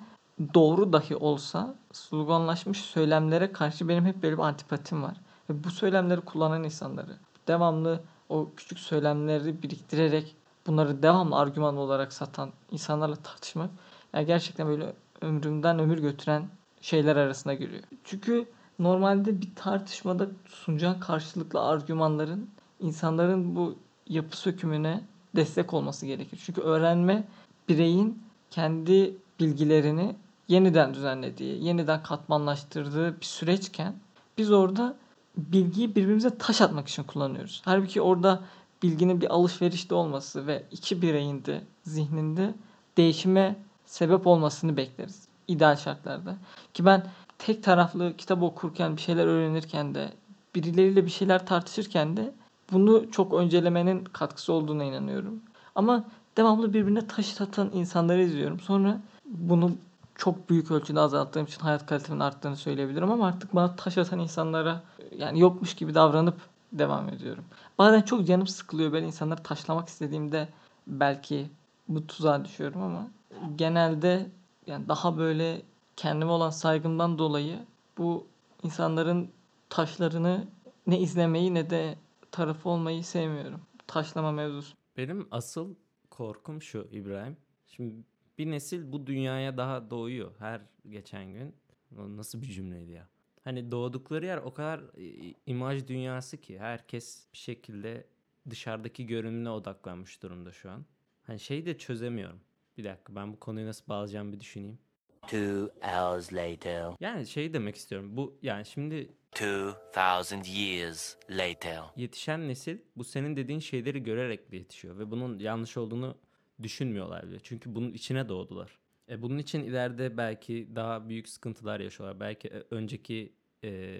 doğru 0.54 0.92
dahi 0.92 1.16
olsa 1.16 1.74
sloganlaşmış 1.92 2.80
söylemlere 2.80 3.52
karşı 3.52 3.88
benim 3.88 4.04
hep 4.04 4.22
böyle 4.22 4.38
bir 4.38 4.42
antipatim 4.42 5.02
var. 5.02 5.16
Ve 5.50 5.64
bu 5.64 5.70
söylemleri 5.70 6.20
kullanan 6.20 6.64
insanları 6.64 7.16
devamlı 7.48 8.00
o 8.28 8.48
küçük 8.56 8.78
söylemleri 8.78 9.62
biriktirerek 9.62 10.36
bunları 10.66 11.02
devamlı 11.02 11.36
argüman 11.36 11.76
olarak 11.76 12.12
satan 12.12 12.52
insanlarla 12.70 13.16
tartışmak 13.16 13.70
yani 14.14 14.26
gerçekten 14.26 14.66
böyle 14.68 14.92
ömrümden 15.20 15.78
ömür 15.78 15.98
götüren 15.98 16.48
şeyler 16.80 17.16
arasına 17.16 17.54
giriyor. 17.54 17.82
Çünkü 18.04 18.46
normalde 18.78 19.40
bir 19.40 19.48
tartışmada 19.54 20.28
sunacağın 20.48 21.00
karşılıklı 21.00 21.60
argümanların 21.60 22.50
insanların 22.80 23.56
bu 23.56 23.74
yapı 24.08 24.36
sökümüne 24.36 25.00
destek 25.36 25.74
olması 25.74 26.06
gerekir. 26.06 26.40
Çünkü 26.46 26.60
öğrenme 26.60 27.24
bireyin 27.68 28.22
kendi 28.50 29.16
bilgilerini 29.40 30.16
yeniden 30.48 30.94
düzenlediği, 30.94 31.64
yeniden 31.64 32.02
katmanlaştırdığı 32.02 33.20
bir 33.20 33.26
süreçken 33.26 33.94
biz 34.38 34.52
orada 34.52 34.96
bilgiyi 35.36 35.94
birbirimize 35.94 36.38
taş 36.38 36.60
atmak 36.60 36.88
için 36.88 37.02
kullanıyoruz. 37.02 37.62
Halbuki 37.64 38.00
orada 38.00 38.40
bilginin 38.82 39.20
bir 39.20 39.34
alışverişte 39.34 39.94
olması 39.94 40.46
ve 40.46 40.62
iki 40.70 41.02
bireyin 41.02 41.44
de 41.44 41.62
zihninde 41.82 42.54
değişime 42.96 43.56
sebep 43.84 44.26
olmasını 44.26 44.76
bekleriz. 44.76 45.28
ideal 45.48 45.76
şartlarda. 45.76 46.36
Ki 46.74 46.84
ben 46.84 47.06
tek 47.38 47.62
taraflı 47.62 48.16
kitap 48.16 48.42
okurken, 48.42 48.96
bir 48.96 49.02
şeyler 49.02 49.26
öğrenirken 49.26 49.94
de, 49.94 50.12
birileriyle 50.54 51.04
bir 51.04 51.10
şeyler 51.10 51.46
tartışırken 51.46 52.16
de 52.16 52.32
bunu 52.72 53.10
çok 53.10 53.32
öncelemenin 53.32 54.04
katkısı 54.04 54.52
olduğuna 54.52 54.84
inanıyorum. 54.84 55.40
Ama 55.74 56.04
devamlı 56.36 56.74
birbirine 56.74 57.06
taş 57.06 57.40
atan 57.40 57.70
insanları 57.74 58.22
izliyorum. 58.22 58.60
Sonra 58.60 59.00
bunu 59.24 59.72
çok 60.14 60.50
büyük 60.50 60.70
ölçüde 60.70 61.00
azalttığım 61.00 61.44
için 61.44 61.60
hayat 61.60 61.86
kalitemin 61.86 62.20
arttığını 62.20 62.56
söyleyebilirim 62.56 63.10
ama 63.10 63.26
artık 63.26 63.54
bana 63.54 63.76
taş 63.76 63.98
atan 63.98 64.18
insanlara 64.18 64.82
yani 65.16 65.40
yokmuş 65.40 65.74
gibi 65.74 65.94
davranıp 65.94 66.36
devam 66.72 67.08
ediyorum. 67.08 67.44
Bazen 67.78 68.02
çok 68.02 68.26
canım 68.26 68.46
sıkılıyor 68.46 68.92
böyle 68.92 69.06
insanları 69.06 69.42
taşlamak 69.42 69.88
istediğimde 69.88 70.48
belki 70.86 71.46
bu 71.88 72.06
tuzağa 72.06 72.44
düşüyorum 72.44 72.82
ama 72.82 73.08
genelde 73.56 74.26
yani 74.66 74.88
daha 74.88 75.18
böyle 75.18 75.62
kendime 75.96 76.30
olan 76.30 76.50
saygımdan 76.50 77.18
dolayı 77.18 77.58
bu 77.98 78.26
insanların 78.62 79.30
taşlarını 79.68 80.48
ne 80.86 81.00
izlemeyi 81.00 81.54
ne 81.54 81.70
de 81.70 81.98
tarafı 82.32 82.68
olmayı 82.68 83.04
sevmiyorum. 83.04 83.60
Taşlama 83.86 84.32
mevzusu. 84.32 84.76
Benim 84.96 85.28
asıl 85.30 85.74
korkum 86.10 86.62
şu 86.62 86.88
İbrahim. 86.92 87.36
Şimdi 87.66 87.94
bir 88.38 88.50
nesil 88.50 88.92
bu 88.92 89.06
dünyaya 89.06 89.56
daha 89.56 89.90
doğuyor 89.90 90.32
her 90.38 90.60
geçen 90.88 91.32
gün. 91.32 91.54
O 91.98 92.16
Nasıl 92.16 92.42
bir 92.42 92.46
cümleydi 92.46 92.92
ya? 92.92 93.08
Hani 93.44 93.70
doğdukları 93.70 94.26
yer 94.26 94.36
o 94.38 94.54
kadar 94.54 94.80
i- 94.98 95.34
imaj 95.46 95.86
dünyası 95.88 96.36
ki 96.40 96.58
herkes 96.58 97.26
bir 97.32 97.38
şekilde 97.38 98.06
dışarıdaki 98.50 99.06
görünümüne 99.06 99.50
odaklanmış 99.50 100.22
durumda 100.22 100.52
şu 100.52 100.70
an. 100.70 100.84
Hani 101.22 101.40
şeyi 101.40 101.66
de 101.66 101.78
çözemiyorum. 101.78 102.40
Bir 102.78 102.84
dakika 102.84 103.14
ben 103.14 103.32
bu 103.32 103.40
konuyu 103.40 103.66
nasıl 103.66 103.86
bağlayacağım 103.88 104.32
bir 104.32 104.40
düşüneyim. 104.40 104.78
Two 105.26 105.70
hours 105.82 106.32
later. 106.32 106.92
Yani 107.00 107.26
şey 107.26 107.52
demek 107.52 107.76
istiyorum. 107.76 108.16
Bu 108.16 108.38
yani 108.42 108.66
şimdi 108.66 109.10
2000 109.32 110.42
years 110.44 111.16
later. 111.30 111.82
yetişen 111.96 112.48
nesil 112.48 112.78
bu 112.96 113.04
senin 113.04 113.36
dediğin 113.36 113.58
şeyleri 113.58 114.02
görerek 114.02 114.52
de 114.52 114.56
yetişiyor 114.56 114.98
ve 114.98 115.10
bunun 115.10 115.38
yanlış 115.38 115.76
olduğunu 115.76 116.18
düşünmüyorlar 116.62 117.28
bile. 117.28 117.38
Çünkü 117.42 117.74
bunun 117.74 117.92
içine 117.92 118.28
doğdular. 118.28 118.78
E 119.08 119.22
bunun 119.22 119.38
için 119.38 119.60
ileride 119.64 120.16
belki 120.16 120.68
daha 120.74 121.08
büyük 121.08 121.28
sıkıntılar 121.28 121.80
yaşıyorlar. 121.80 122.20
Belki 122.20 122.48
e, 122.48 122.62
önceki 122.70 123.32
e, 123.64 123.98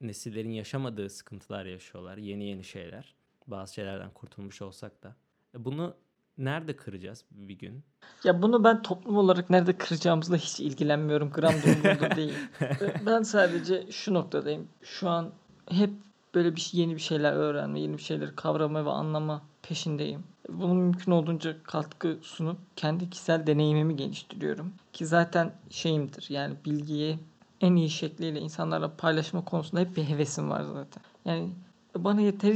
nesillerin 0.00 0.50
yaşamadığı 0.50 1.10
sıkıntılar 1.10 1.66
yaşıyorlar. 1.66 2.16
Yeni 2.16 2.44
yeni 2.44 2.64
şeyler. 2.64 3.14
Bazı 3.46 3.74
şeylerden 3.74 4.10
kurtulmuş 4.10 4.62
olsak 4.62 5.02
da. 5.02 5.16
E 5.54 5.64
bunu 5.64 5.96
nerede 6.38 6.76
kıracağız 6.76 7.24
bir 7.30 7.58
gün? 7.58 7.84
Ya 8.24 8.42
bunu 8.42 8.64
ben 8.64 8.82
toplum 8.82 9.16
olarak 9.16 9.50
nerede 9.50 9.72
kıracağımızla 9.78 10.36
hiç 10.36 10.60
ilgilenmiyorum. 10.60 11.30
Gram 11.30 11.52
da 11.52 11.56
umurumda 11.66 12.16
değil. 12.16 12.34
Ben 13.06 13.22
sadece 13.22 13.86
şu 13.92 14.14
noktadayım. 14.14 14.68
Şu 14.82 15.08
an 15.08 15.30
hep 15.70 15.90
böyle 16.34 16.56
bir 16.56 16.60
şey- 16.60 16.80
yeni 16.80 16.94
bir 16.94 17.00
şeyler 17.00 17.32
öğrenme, 17.32 17.80
yeni 17.80 17.96
bir 17.96 18.02
şeyleri 18.02 18.34
kavrama 18.36 18.84
ve 18.84 18.90
anlama 18.90 19.42
peşindeyim. 19.62 20.24
Bunun 20.48 20.76
mümkün 20.76 21.12
olduğunca 21.12 21.62
katkı 21.62 22.18
sunup 22.22 22.58
kendi 22.76 23.10
kişisel 23.10 23.46
deneyimimi 23.46 23.96
geliştiriyorum. 23.96 24.72
Ki 24.92 25.06
zaten 25.06 25.52
şeyimdir 25.70 26.26
yani 26.28 26.54
bilgiyi 26.64 27.18
en 27.60 27.76
iyi 27.76 27.90
şekliyle 27.90 28.40
insanlarla 28.40 28.96
paylaşma 28.96 29.44
konusunda 29.44 29.80
hep 29.80 29.96
bir 29.96 30.04
hevesim 30.04 30.50
var 30.50 30.62
zaten. 30.62 31.02
Yani 31.24 31.50
bana 31.96 32.20
yeter 32.20 32.54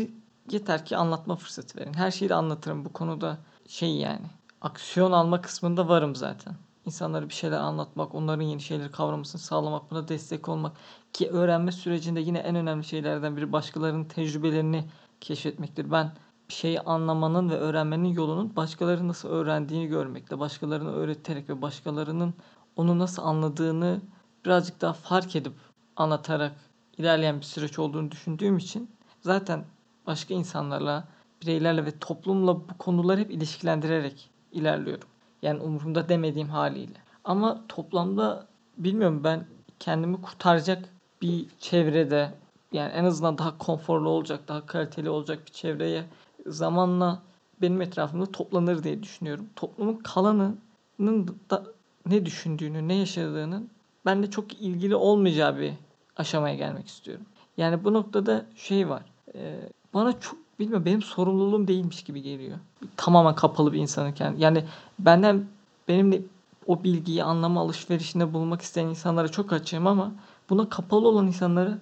yeter 0.51 0.85
ki 0.85 0.97
anlatma 0.97 1.37
fırsatı 1.37 1.81
verin. 1.81 1.95
Her 1.95 2.11
şeyi 2.11 2.29
de 2.29 2.35
anlatırım 2.35 2.85
bu 2.85 2.93
konuda 2.93 3.39
şey 3.71 3.97
yani. 3.97 4.27
Aksiyon 4.61 5.13
alma 5.13 5.41
kısmında 5.41 5.89
varım 5.89 6.17
zaten. 6.17 6.55
İnsanlara 6.87 7.29
bir 7.29 7.35
şeyler 7.35 7.59
anlatmak, 7.59 8.15
onların 8.15 8.43
yeni 8.43 8.61
şeyleri 8.61 8.91
kavramasını 8.91 9.41
sağlamak, 9.41 9.91
buna 9.91 10.09
destek 10.09 10.49
olmak 10.49 10.77
ki 11.13 11.31
öğrenme 11.31 11.73
sürecinde 11.73 12.21
yine 12.21 12.39
en 12.39 12.57
önemli 12.57 12.85
şeylerden 12.85 13.37
biri 13.37 13.53
başkalarının 13.53 14.05
tecrübelerini 14.05 14.85
keşfetmektir. 15.21 15.91
Ben 15.91 16.13
bir 16.49 16.55
şeyi 16.55 16.81
anlamanın 16.81 17.51
ve 17.51 17.55
öğrenmenin 17.55 18.09
yolunun 18.09 18.57
başkalarının 18.57 19.09
nasıl 19.09 19.29
öğrendiğini 19.29 19.87
görmekte, 19.87 20.39
başkalarına 20.39 20.91
öğreterek 20.91 21.49
ve 21.49 21.63
başkalarının 21.63 22.35
onu 22.77 22.99
nasıl 22.99 23.23
anladığını 23.23 24.01
birazcık 24.45 24.81
daha 24.81 24.93
fark 24.93 25.37
edip 25.37 25.53
anlatarak 25.97 26.53
ilerleyen 26.99 27.37
bir 27.37 27.45
süreç 27.45 27.79
olduğunu 27.79 28.11
düşündüğüm 28.11 28.59
için 28.59 28.91
zaten 29.21 29.65
başka 30.07 30.35
insanlarla, 30.35 31.09
bireylerle 31.43 31.87
ve 31.87 31.99
toplumla 31.99 32.57
bu 32.57 32.79
konuları 32.79 33.21
hep 33.21 33.31
ilişkilendirerek 33.31 34.31
ilerliyorum. 34.53 35.09
Yani 35.43 35.61
umurumda 35.61 36.09
demediğim 36.09 36.49
haliyle. 36.49 36.99
Ama 37.25 37.65
toplamda 37.69 38.47
bilmiyorum 38.79 39.21
ben 39.25 39.47
kendimi 39.79 40.23
kurtaracak 40.23 40.89
bir 41.23 41.47
çevrede 41.59 42.35
yani 42.73 42.93
en 42.93 43.05
azından 43.05 43.39
daha 43.39 43.59
konforlu 43.59 44.09
olacak, 44.09 44.49
daha 44.49 44.67
kaliteli 44.67 45.11
olacak 45.11 45.47
bir 45.47 45.53
çevreye 45.53 46.05
zamanla 46.47 47.23
benim 47.63 47.81
etrafımda 47.81 48.27
toplanır 48.27 48.83
diye 48.83 49.03
düşünüyorum. 49.03 49.47
Toplumun 49.57 49.97
kalanının 49.97 51.39
da 51.51 51.65
ne 52.07 52.27
düşündüğünü, 52.27 52.89
ne 52.89 52.95
yaşadığının 52.95 53.71
benimle 54.07 54.31
çok 54.31 54.55
ilgili 54.55 54.95
olmayacağı 54.95 55.59
bir 55.59 55.73
aşamaya 56.17 56.55
gelmek 56.55 56.87
istiyorum. 56.87 57.27
Yani 57.57 57.85
bu 57.85 57.93
noktada 57.93 58.47
şey 58.57 58.89
var. 58.89 59.03
e, 59.35 59.61
bana 59.95 60.21
çok 60.21 60.39
bilmiyorum 60.61 60.85
benim 60.87 61.03
sorumluluğum 61.03 61.69
değilmiş 61.69 62.03
gibi 62.03 62.23
geliyor. 62.23 62.59
Tamamen 62.97 63.35
kapalı 63.35 63.73
bir 63.73 63.79
insanken. 63.79 64.35
Yani 64.39 64.65
benden 64.99 65.45
benimle 65.89 66.23
o 66.67 66.85
bilgiyi 66.85 67.25
anlama 67.25 67.61
alışverişinde 67.61 68.35
bulmak 68.35 68.63
isteyen 68.63 68.87
insanlara 68.87 69.29
çok 69.29 69.53
açığım 69.53 69.87
ama 69.87 70.13
buna 70.51 70.69
kapalı 70.69 71.09
olan 71.09 71.27
insanlara 71.27 71.79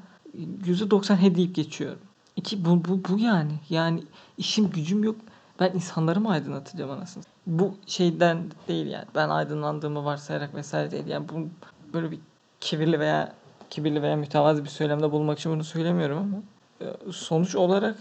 %90 0.65 1.17
he 1.17 1.35
deyip 1.35 1.55
geçiyorum. 1.55 1.99
İki 2.37 2.65
bu, 2.65 2.85
bu, 2.85 3.01
bu 3.09 3.19
yani. 3.19 3.53
Yani 3.71 4.03
işim 4.39 4.71
gücüm 4.71 5.05
yok. 5.05 5.17
Ben 5.61 5.73
insanları 5.75 6.21
mı 6.21 6.31
aydınlatacağım 6.31 6.91
anasını? 6.91 7.25
Bu 7.47 7.75
şeyden 7.87 8.39
değil 8.69 8.87
yani. 8.87 9.05
Ben 9.15 9.29
aydınlandığımı 9.29 10.05
varsayarak 10.05 10.55
vesaire 10.55 10.91
değil. 10.91 11.07
Yani 11.07 11.29
bu 11.29 11.49
böyle 11.93 12.11
bir 12.11 12.19
kibirli 12.61 13.01
veya 13.01 13.35
kibirli 13.71 14.03
veya 14.03 14.17
mütevazı 14.17 14.65
bir 14.65 14.69
söylemde 14.69 15.13
bulmak 15.13 15.39
için 15.39 15.53
bunu 15.53 15.65
söylemiyorum 15.65 16.19
ama 16.19 16.43
e, 16.81 17.13
sonuç 17.13 17.55
olarak 17.55 17.99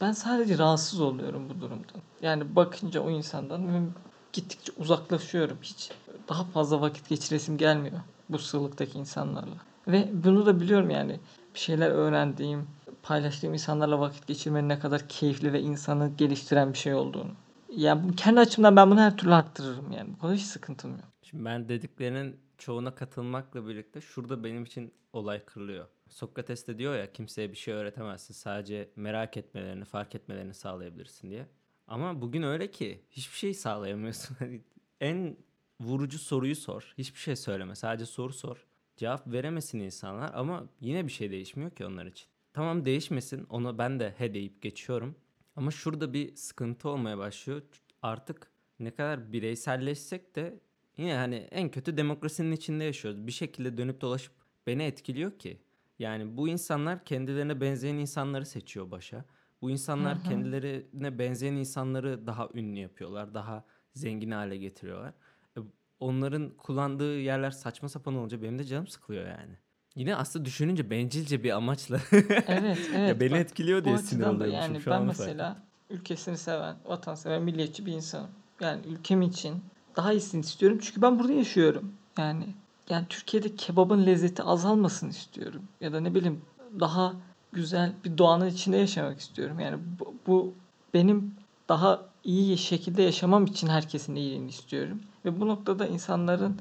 ben 0.00 0.12
sadece 0.12 0.58
rahatsız 0.58 1.00
oluyorum 1.00 1.48
bu 1.48 1.60
durumdan. 1.60 2.02
Yani 2.22 2.56
bakınca 2.56 3.00
o 3.00 3.10
insandan 3.10 3.90
gittikçe 4.32 4.72
uzaklaşıyorum. 4.76 5.58
Hiç 5.62 5.90
daha 6.28 6.44
fazla 6.44 6.80
vakit 6.80 7.08
geçiresim 7.08 7.56
gelmiyor 7.56 7.96
bu 8.28 8.38
sığlıktaki 8.38 8.98
insanlarla. 8.98 9.54
Ve 9.88 10.08
bunu 10.12 10.46
da 10.46 10.60
biliyorum 10.60 10.90
yani 10.90 11.20
bir 11.54 11.58
şeyler 11.58 11.90
öğrendiğim, 11.90 12.66
paylaştığım 13.02 13.52
insanlarla 13.52 14.00
vakit 14.00 14.26
geçirmenin 14.26 14.68
ne 14.68 14.78
kadar 14.78 15.08
keyifli 15.08 15.52
ve 15.52 15.60
insanı 15.60 16.10
geliştiren 16.18 16.72
bir 16.72 16.78
şey 16.78 16.94
olduğunu. 16.94 17.30
Yani 17.76 18.16
kendi 18.16 18.40
açımdan 18.40 18.76
ben 18.76 18.90
bunu 18.90 19.00
her 19.00 19.16
türlü 19.16 19.34
arttırırım 19.34 19.92
yani. 19.92 20.12
Bu 20.12 20.18
kadar 20.18 20.36
hiç 20.36 20.44
sıkıntım 20.44 20.90
yok. 20.90 21.08
Şimdi 21.22 21.44
ben 21.44 21.68
dediklerinin 21.68 22.36
çoğuna 22.58 22.94
katılmakla 22.94 23.68
birlikte 23.68 24.00
şurada 24.00 24.44
benim 24.44 24.64
için 24.64 24.92
olay 25.12 25.44
kırılıyor. 25.44 25.86
Sokrates 26.08 26.66
de 26.66 26.78
diyor 26.78 26.96
ya 26.96 27.12
kimseye 27.12 27.50
bir 27.50 27.56
şey 27.56 27.74
öğretemezsin. 27.74 28.34
Sadece 28.34 28.90
merak 28.96 29.36
etmelerini, 29.36 29.84
fark 29.84 30.14
etmelerini 30.14 30.54
sağlayabilirsin 30.54 31.30
diye. 31.30 31.46
Ama 31.86 32.20
bugün 32.20 32.42
öyle 32.42 32.70
ki 32.70 33.02
hiçbir 33.10 33.36
şey 33.36 33.54
sağlayamıyorsun. 33.54 34.34
Hani 34.38 34.60
en 35.00 35.36
vurucu 35.80 36.18
soruyu 36.18 36.56
sor. 36.56 36.94
Hiçbir 36.98 37.18
şey 37.18 37.36
söyleme. 37.36 37.74
Sadece 37.74 38.06
soru 38.06 38.32
sor. 38.32 38.66
Cevap 38.96 39.32
veremesin 39.32 39.80
insanlar 39.80 40.30
ama 40.34 40.68
yine 40.80 41.06
bir 41.06 41.12
şey 41.12 41.30
değişmiyor 41.30 41.70
ki 41.70 41.86
onlar 41.86 42.06
için. 42.06 42.26
Tamam 42.52 42.84
değişmesin. 42.84 43.46
Ona 43.50 43.78
ben 43.78 44.00
de 44.00 44.14
he 44.18 44.34
deyip 44.34 44.62
geçiyorum. 44.62 45.16
Ama 45.56 45.70
şurada 45.70 46.12
bir 46.12 46.36
sıkıntı 46.36 46.88
olmaya 46.88 47.18
başlıyor. 47.18 47.62
Artık 48.02 48.50
ne 48.80 48.90
kadar 48.90 49.32
bireyselleşsek 49.32 50.36
de 50.36 50.60
yine 50.96 51.14
hani 51.14 51.34
en 51.34 51.70
kötü 51.70 51.96
demokrasinin 51.96 52.52
içinde 52.52 52.84
yaşıyoruz. 52.84 53.26
Bir 53.26 53.32
şekilde 53.32 53.78
dönüp 53.78 54.00
dolaşıp 54.00 54.32
beni 54.66 54.82
etkiliyor 54.82 55.38
ki. 55.38 55.58
Yani 55.98 56.36
bu 56.36 56.48
insanlar 56.48 57.04
kendilerine 57.04 57.60
benzeyen 57.60 57.94
insanları 57.94 58.46
seçiyor 58.46 58.90
başa. 58.90 59.24
Bu 59.62 59.70
insanlar 59.70 60.16
Hı 60.18 60.20
hı. 60.20 60.28
kendilerine 60.28 61.18
benzeyen 61.18 61.54
insanları 61.54 62.26
daha 62.26 62.48
ünlü 62.54 62.78
yapıyorlar. 62.80 63.34
Daha 63.34 63.64
zengin 63.94 64.30
hale 64.30 64.56
getiriyorlar. 64.56 65.12
E, 65.56 65.60
Onların 66.00 66.50
kullandığı 66.50 67.18
yerler 67.20 67.50
saçma 67.50 67.88
sapan 67.88 68.16
olunca 68.16 68.42
benim 68.42 68.58
de 68.58 68.64
canım 68.64 68.86
sıkılıyor 68.86 69.26
yani. 69.26 69.56
Yine 69.96 70.16
aslında 70.16 70.44
düşününce 70.44 70.90
bencilce 70.90 71.44
bir 71.44 71.50
amaçla 71.50 72.00
Evet, 72.12 72.78
evet. 72.94 73.08
ya 73.08 73.20
beni 73.20 73.30
bak, 73.30 73.38
etkiliyor 73.40 73.84
diye 73.84 73.98
sinir 73.98 74.22
oluyormuşum. 74.26 74.52
yani 74.52 74.80
Şu 74.80 74.90
ben 74.90 75.00
onu 75.00 75.06
fark 75.12 75.18
mesela 75.18 75.56
ülkesini 75.90 76.38
seven, 76.38 76.76
vatansever, 76.84 77.38
milliyetçi 77.40 77.86
bir 77.86 77.92
insanım. 77.92 78.30
Yani 78.60 78.80
ülkem 78.86 79.22
için 79.22 79.54
daha 79.96 80.12
iyisini 80.12 80.40
istiyorum 80.40 80.78
çünkü 80.82 81.02
ben 81.02 81.18
burada 81.18 81.32
yaşıyorum. 81.32 81.92
Yani 82.18 82.44
yani 82.90 83.06
Türkiye'de 83.08 83.56
kebabın 83.56 84.06
lezzeti 84.06 84.42
azalmasın 84.42 85.08
istiyorum. 85.08 85.62
Ya 85.80 85.92
da 85.92 86.00
ne 86.00 86.14
bileyim 86.14 86.42
daha 86.80 87.12
güzel 87.52 87.92
bir 88.04 88.18
doğanın 88.18 88.48
içinde 88.48 88.76
yaşamak 88.76 89.20
istiyorum. 89.20 89.60
Yani 89.60 89.78
bu, 90.00 90.14
bu 90.26 90.54
benim 90.94 91.34
daha 91.68 92.02
iyi 92.24 92.58
şekilde 92.58 93.02
yaşamam 93.02 93.46
için 93.46 93.68
herkesin 93.68 94.14
iyiliğini 94.14 94.48
istiyorum. 94.48 95.00
Ve 95.24 95.40
bu 95.40 95.48
noktada 95.48 95.86
insanların 95.86 96.56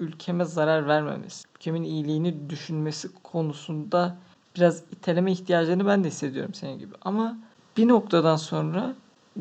ülkeme 0.00 0.44
zarar 0.44 0.86
vermemesi, 0.88 1.48
ülkemin 1.56 1.82
iyiliğini 1.82 2.50
düşünmesi 2.50 3.08
konusunda 3.22 4.16
biraz 4.56 4.82
iteleme 4.92 5.32
ihtiyacını 5.32 5.86
ben 5.86 6.04
de 6.04 6.08
hissediyorum 6.08 6.54
senin 6.54 6.78
gibi. 6.78 6.94
Ama 7.02 7.38
bir 7.76 7.88
noktadan 7.88 8.36
sonra 8.36 8.94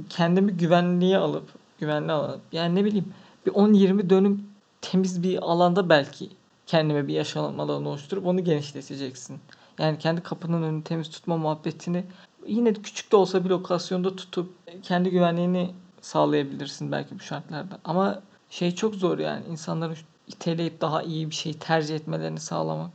kendimi 0.09 0.51
güvenliğe 0.51 1.17
alıp, 1.17 1.49
güvenli 1.79 2.11
alıp 2.11 2.41
yani 2.51 2.75
ne 2.75 2.85
bileyim 2.85 3.13
bir 3.45 3.51
10-20 3.51 4.09
dönüm 4.09 4.50
temiz 4.81 5.23
bir 5.23 5.37
alanda 5.37 5.89
belki 5.89 6.29
kendime 6.67 7.07
bir 7.07 7.13
yaşam 7.13 7.59
alanı 7.59 7.89
oluşturup 7.89 8.25
onu 8.25 8.43
genişleteceksin. 8.43 9.39
Yani 9.79 9.97
kendi 9.97 10.23
kapının 10.23 10.63
önünü 10.63 10.83
temiz 10.83 11.09
tutma 11.09 11.37
muhabbetini 11.37 12.03
yine 12.47 12.73
küçük 12.73 13.11
de 13.11 13.15
olsa 13.15 13.45
bir 13.45 13.49
lokasyonda 13.49 14.15
tutup 14.15 14.53
kendi 14.83 15.09
güvenliğini 15.09 15.71
sağlayabilirsin 16.01 16.91
belki 16.91 17.15
bu 17.15 17.23
şartlarda. 17.23 17.79
Ama 17.85 18.21
şey 18.49 18.75
çok 18.75 18.95
zor 18.95 19.19
yani 19.19 19.45
insanların 19.49 19.97
iteleyip 20.27 20.81
daha 20.81 21.03
iyi 21.03 21.29
bir 21.29 21.35
şey 21.35 21.53
tercih 21.53 21.95
etmelerini 21.95 22.39
sağlamak. 22.39 22.91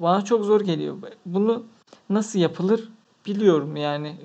Bana 0.00 0.24
çok 0.24 0.44
zor 0.44 0.60
geliyor. 0.60 0.96
Bunu 1.26 1.62
nasıl 2.10 2.38
yapılır 2.38 2.88
biliyorum 3.26 3.76
yani 3.76 4.16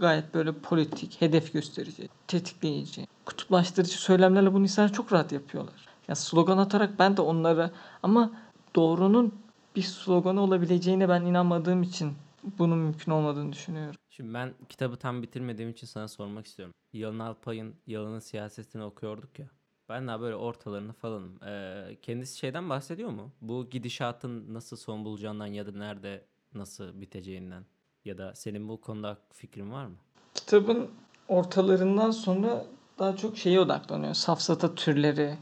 gayet 0.00 0.34
böyle 0.34 0.52
politik, 0.52 1.20
hedef 1.20 1.52
gösterici, 1.52 2.08
tetikleyici, 2.28 3.06
kutuplaştırıcı 3.24 3.98
söylemlerle 3.98 4.52
bunu 4.52 4.62
insanlar 4.62 4.92
çok 4.92 5.12
rahat 5.12 5.32
yapıyorlar. 5.32 5.86
Ya 6.08 6.14
slogan 6.14 6.58
atarak 6.58 6.98
ben 6.98 7.16
de 7.16 7.22
onlara 7.22 7.70
ama 8.02 8.32
doğrunun 8.74 9.34
bir 9.76 9.82
sloganı 9.82 10.40
olabileceğine 10.40 11.08
ben 11.08 11.22
inanmadığım 11.22 11.82
için 11.82 12.14
bunun 12.58 12.78
mümkün 12.78 13.12
olmadığını 13.12 13.52
düşünüyorum. 13.52 13.94
Şimdi 14.10 14.34
ben 14.34 14.54
kitabı 14.68 14.96
tam 14.96 15.22
bitirmediğim 15.22 15.70
için 15.70 15.86
sana 15.86 16.08
sormak 16.08 16.46
istiyorum. 16.46 16.74
Yalın 16.92 17.18
Alpay'ın 17.18 17.74
Yalın'ın 17.86 18.18
siyasetini 18.18 18.82
okuyorduk 18.82 19.38
ya. 19.38 19.46
Ben 19.88 20.08
daha 20.08 20.20
böyle 20.20 20.36
ortalarını 20.36 20.92
falanım. 20.92 21.44
Ee, 21.46 21.96
kendisi 22.02 22.38
şeyden 22.38 22.70
bahsediyor 22.70 23.10
mu? 23.10 23.30
Bu 23.40 23.70
gidişatın 23.70 24.54
nasıl 24.54 24.76
son 24.76 25.04
bulacağından 25.04 25.46
ya 25.46 25.66
da 25.66 25.72
nerede 25.72 26.24
nasıl 26.54 27.00
biteceğinden. 27.00 27.64
Ya 28.04 28.18
da 28.18 28.34
senin 28.34 28.68
bu 28.68 28.80
konuda 28.80 29.18
fikrin 29.32 29.72
var 29.72 29.86
mı? 29.86 29.96
Kitabın 30.34 30.90
ortalarından 31.28 32.10
sonra 32.10 32.66
daha 32.98 33.16
çok 33.16 33.38
şeye 33.38 33.60
odaklanıyor. 33.60 34.14
Safsata 34.14 34.74
türleri 34.74 35.36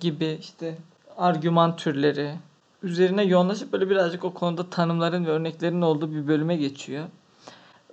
gibi 0.00 0.38
işte 0.40 0.78
argüman 1.16 1.76
türleri 1.76 2.34
üzerine 2.82 3.22
yoğunlaşıp 3.22 3.72
böyle 3.72 3.90
birazcık 3.90 4.24
o 4.24 4.34
konuda 4.34 4.70
tanımların 4.70 5.26
ve 5.26 5.30
örneklerin 5.30 5.82
olduğu 5.82 6.12
bir 6.12 6.28
bölüme 6.28 6.56
geçiyor. 6.56 7.04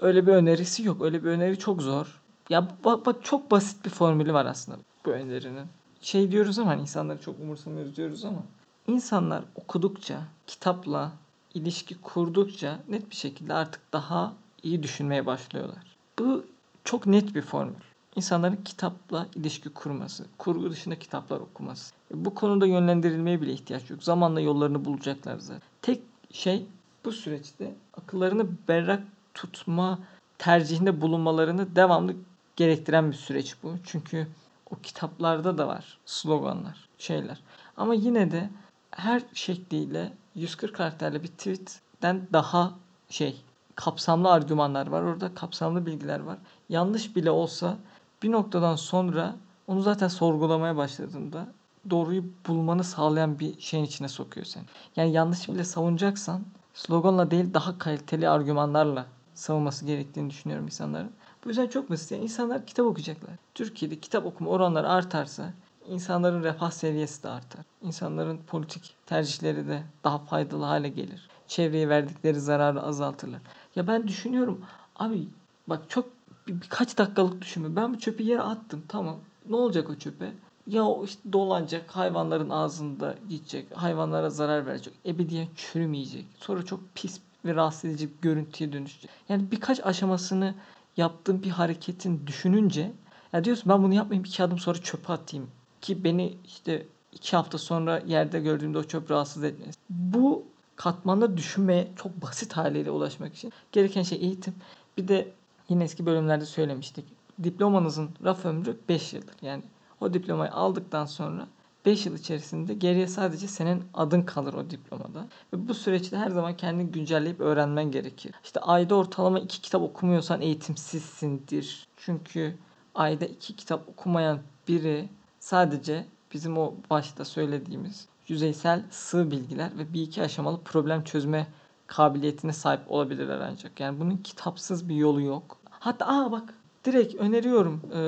Öyle 0.02 0.28
bir 0.28 0.32
önerisi 0.32 0.84
yok. 0.84 1.02
Öyle 1.02 1.24
bir 1.24 1.30
öneri 1.30 1.60
çok 1.60 1.82
zor. 1.82 2.22
Ya 2.50 2.68
bak, 2.86 3.06
bak 3.06 3.16
çok 3.24 3.52
basit 3.52 3.86
bir 3.86 3.90
formülü 3.90 4.34
var 4.34 4.46
aslında 4.46 4.78
bu 5.06 5.10
önerinin. 5.10 5.68
Şey 6.02 6.32
diyoruz 6.32 6.60
ama 6.60 6.72
hani 6.72 6.82
insanları 6.82 7.22
çok 7.22 7.40
umursamıyoruz 7.40 7.96
diyoruz 7.96 8.26
ama 8.26 8.44
insanlar 8.88 9.44
okudukça, 9.56 10.22
kitapla 10.48 11.12
ilişki 11.54 12.02
kurdukça 12.02 12.80
net 12.90 13.12
bir 13.12 13.16
şekilde 13.16 13.54
artık 13.54 13.82
daha 13.94 14.34
iyi 14.64 14.84
düşünmeye 14.84 15.26
başlıyorlar. 15.26 15.98
Bu 16.20 16.46
çok 16.84 17.06
net 17.08 17.36
bir 17.36 17.42
formül. 17.42 17.74
İnsanların 18.16 18.60
kitapla 18.66 19.28
ilişki 19.36 19.70
kurması, 19.70 20.26
kurgu 20.38 20.72
dışında 20.72 21.00
kitaplar 21.00 21.40
okuması. 21.40 21.94
Bu 22.14 22.36
konuda 22.36 22.66
yönlendirilmeye 22.66 23.42
bile 23.42 23.54
ihtiyaç 23.54 23.90
yok. 23.90 24.04
Zamanla 24.04 24.42
yollarını 24.42 24.86
bulacaklar 24.86 25.40
zaten. 25.40 25.62
Tek 25.82 26.02
şey 26.32 26.66
bu 27.06 27.12
süreçte 27.12 27.76
akıllarını 27.98 28.48
berrak 28.68 29.04
tutma 29.34 30.00
tercihinde 30.38 31.02
bulunmalarını 31.02 31.76
devamlı 31.76 32.16
gerektiren 32.56 33.12
bir 33.12 33.16
süreç 33.16 33.56
bu. 33.64 33.76
Çünkü 33.84 34.28
o 34.72 34.76
kitaplarda 34.76 35.58
da 35.58 35.68
var 35.68 35.98
sloganlar, 36.06 36.90
şeyler. 36.98 37.42
Ama 37.78 37.94
yine 37.94 38.32
de 38.32 38.50
her 38.92 39.22
şekliyle 39.34 40.14
140 40.36 40.76
karakterli 40.76 41.24
bir 41.24 41.28
tweetten 41.28 42.28
daha 42.34 42.72
şey 43.10 43.42
kapsamlı 43.76 44.32
argümanlar 44.32 44.88
var. 44.88 45.02
Orada 45.02 45.34
kapsamlı 45.36 45.86
bilgiler 45.86 46.20
var. 46.20 46.38
Yanlış 46.70 47.16
bile 47.16 47.32
olsa 47.32 47.78
bir 48.24 48.32
noktadan 48.32 48.76
sonra 48.76 49.36
onu 49.68 49.82
zaten 49.82 50.08
sorgulamaya 50.08 50.78
başladığında 50.78 51.48
doğruyu 51.90 52.24
bulmanı 52.48 52.84
sağlayan 52.84 53.40
bir 53.40 53.62
şeyin 53.62 53.84
içine 53.84 54.08
sokuyor 54.08 54.46
seni. 54.46 54.64
Yani 54.96 55.12
yanlış 55.12 55.50
bile 55.50 55.64
savunacaksan 55.64 56.42
sloganla 56.74 57.32
değil 57.32 57.54
daha 57.54 57.78
kaliteli 57.78 58.30
argümanlarla 58.30 59.06
savunması 59.34 59.86
gerektiğini 59.86 60.30
düşünüyorum 60.30 60.66
insanların. 60.66 61.12
Bu 61.46 61.50
yüzden 61.50 61.68
çok 61.68 61.90
basit. 61.90 62.12
Yani 62.12 62.24
insanlar 62.24 62.66
kitap 62.66 62.86
okuyacaklar. 62.86 63.32
Türkiye'de 63.56 64.00
kitap 64.00 64.26
okuma 64.26 64.50
oranları 64.50 64.90
artarsa 64.90 65.54
insanların 65.90 66.44
refah 66.44 66.72
seviyesi 66.72 67.24
de 67.24 67.30
artar. 67.30 67.66
İnsanların 67.82 68.38
politik 68.38 68.96
tercihleri 69.06 69.68
de 69.68 69.84
daha 70.04 70.18
faydalı 70.18 70.64
hale 70.64 70.90
gelir. 70.90 71.30
Çevreye 71.48 71.90
verdikleri 71.90 72.40
zararı 72.40 72.82
azaltırlar. 72.82 73.42
Ya 73.76 73.88
ben 73.88 74.08
düşünüyorum 74.08 74.66
abi 74.96 75.28
bak 75.68 75.90
çok 75.90 76.19
bir, 76.50 76.62
birkaç 76.62 76.98
dakikalık 76.98 77.42
düşünme. 77.42 77.76
Ben 77.76 77.94
bu 77.94 78.00
çöpü 78.00 78.24
yere 78.24 78.42
attım 78.42 78.84
tamam. 78.88 79.18
Ne 79.50 79.56
olacak 79.56 79.90
o 79.90 79.96
çöpe? 79.96 80.34
Ya 80.68 80.84
o 80.84 81.06
işte 81.06 81.34
dolanacak, 81.34 81.92
hayvanların 81.92 82.50
ağzında 82.50 83.16
gidecek, 83.30 83.68
hayvanlara 83.74 84.30
zarar 84.30 84.66
verecek, 84.66 84.94
ebediyen 85.06 85.48
çürümeyecek. 85.56 86.26
Sonra 86.40 86.66
çok 86.66 86.80
pis 86.96 87.20
ve 87.46 87.56
rahatsız 87.56 87.86
edici 87.86 88.10
bir 88.10 88.22
görüntüye 88.22 88.74
dönüşecek. 88.74 89.12
Yani 89.30 89.52
birkaç 89.52 89.86
aşamasını 89.86 90.56
yaptığım 90.98 91.44
bir 91.44 91.50
hareketin 91.50 92.28
düşününce 92.28 92.92
ya 93.34 93.44
diyorsun 93.44 93.70
ben 93.70 93.84
bunu 93.84 93.94
yapmayayım 93.94 94.26
iki 94.26 94.44
adım 94.44 94.60
sonra 94.60 94.78
çöpe 94.82 95.14
atayım. 95.14 95.48
Ki 95.82 96.04
beni 96.04 96.38
işte 96.46 96.86
iki 97.14 97.36
hafta 97.36 97.58
sonra 97.58 98.00
yerde 98.00 98.40
gördüğümde 98.40 98.78
o 98.78 98.84
çöp 98.84 99.12
rahatsız 99.12 99.44
etmez. 99.44 99.76
Bu 99.90 100.44
katmanda 100.76 101.38
düşünmeye 101.38 101.88
çok 101.96 102.22
basit 102.22 102.54
haliyle 102.54 102.92
ulaşmak 102.92 103.36
için 103.36 103.54
gereken 103.72 104.04
şey 104.04 104.18
eğitim. 104.22 104.54
Bir 104.98 105.08
de 105.08 105.32
yine 105.70 105.84
eski 105.84 106.06
bölümlerde 106.06 106.46
söylemiştik. 106.46 107.06
Diplomanızın 107.44 108.10
raf 108.24 108.46
ömrü 108.46 108.80
5 108.90 109.14
yıldır. 109.14 109.36
Yani 109.42 109.64
o 110.02 110.14
diplomayı 110.14 110.52
aldıktan 110.52 111.06
sonra 111.06 111.48
5 111.86 112.06
yıl 112.06 112.18
içerisinde 112.18 112.74
geriye 112.74 113.08
sadece 113.08 113.48
senin 113.48 113.84
adın 113.94 114.22
kalır 114.22 114.54
o 114.54 114.70
diplomada. 114.70 115.28
Ve 115.54 115.68
bu 115.68 115.74
süreçte 115.74 116.18
her 116.18 116.30
zaman 116.30 116.58
kendini 116.58 116.92
güncelleyip 116.92 117.40
öğrenmen 117.40 117.92
gerekir. 117.92 118.32
İşte 118.44 118.60
ayda 118.60 118.96
ortalama 118.96 119.40
2 119.40 119.62
kitap 119.62 119.82
okumuyorsan 119.82 120.42
eğitimsizsindir. 120.42 121.88
Çünkü 121.98 122.58
ayda 122.96 123.26
2 123.26 123.56
kitap 123.56 123.90
okumayan 123.90 124.40
biri 124.68 125.10
sadece 125.40 126.06
bizim 126.34 126.58
o 126.58 126.74
başta 126.90 127.26
söylediğimiz 127.26 128.08
yüzeysel 128.28 128.84
sığ 128.90 129.32
bilgiler 129.32 129.78
ve 129.78 129.94
bir 129.94 130.02
iki 130.02 130.22
aşamalı 130.22 130.62
problem 130.64 131.04
çözme 131.04 131.48
kabiliyetine 131.88 132.54
sahip 132.54 132.82
olabilirler 132.88 133.40
ancak. 133.40 133.80
Yani 133.80 134.00
bunun 134.00 134.18
kitapsız 134.18 134.90
bir 134.90 134.96
yolu 134.96 135.22
yok. 135.22 135.58
Hatta 135.80 136.06
aa 136.08 136.32
bak 136.32 136.54
direkt 136.86 137.16
öneriyorum 137.16 137.82
e, 137.94 138.00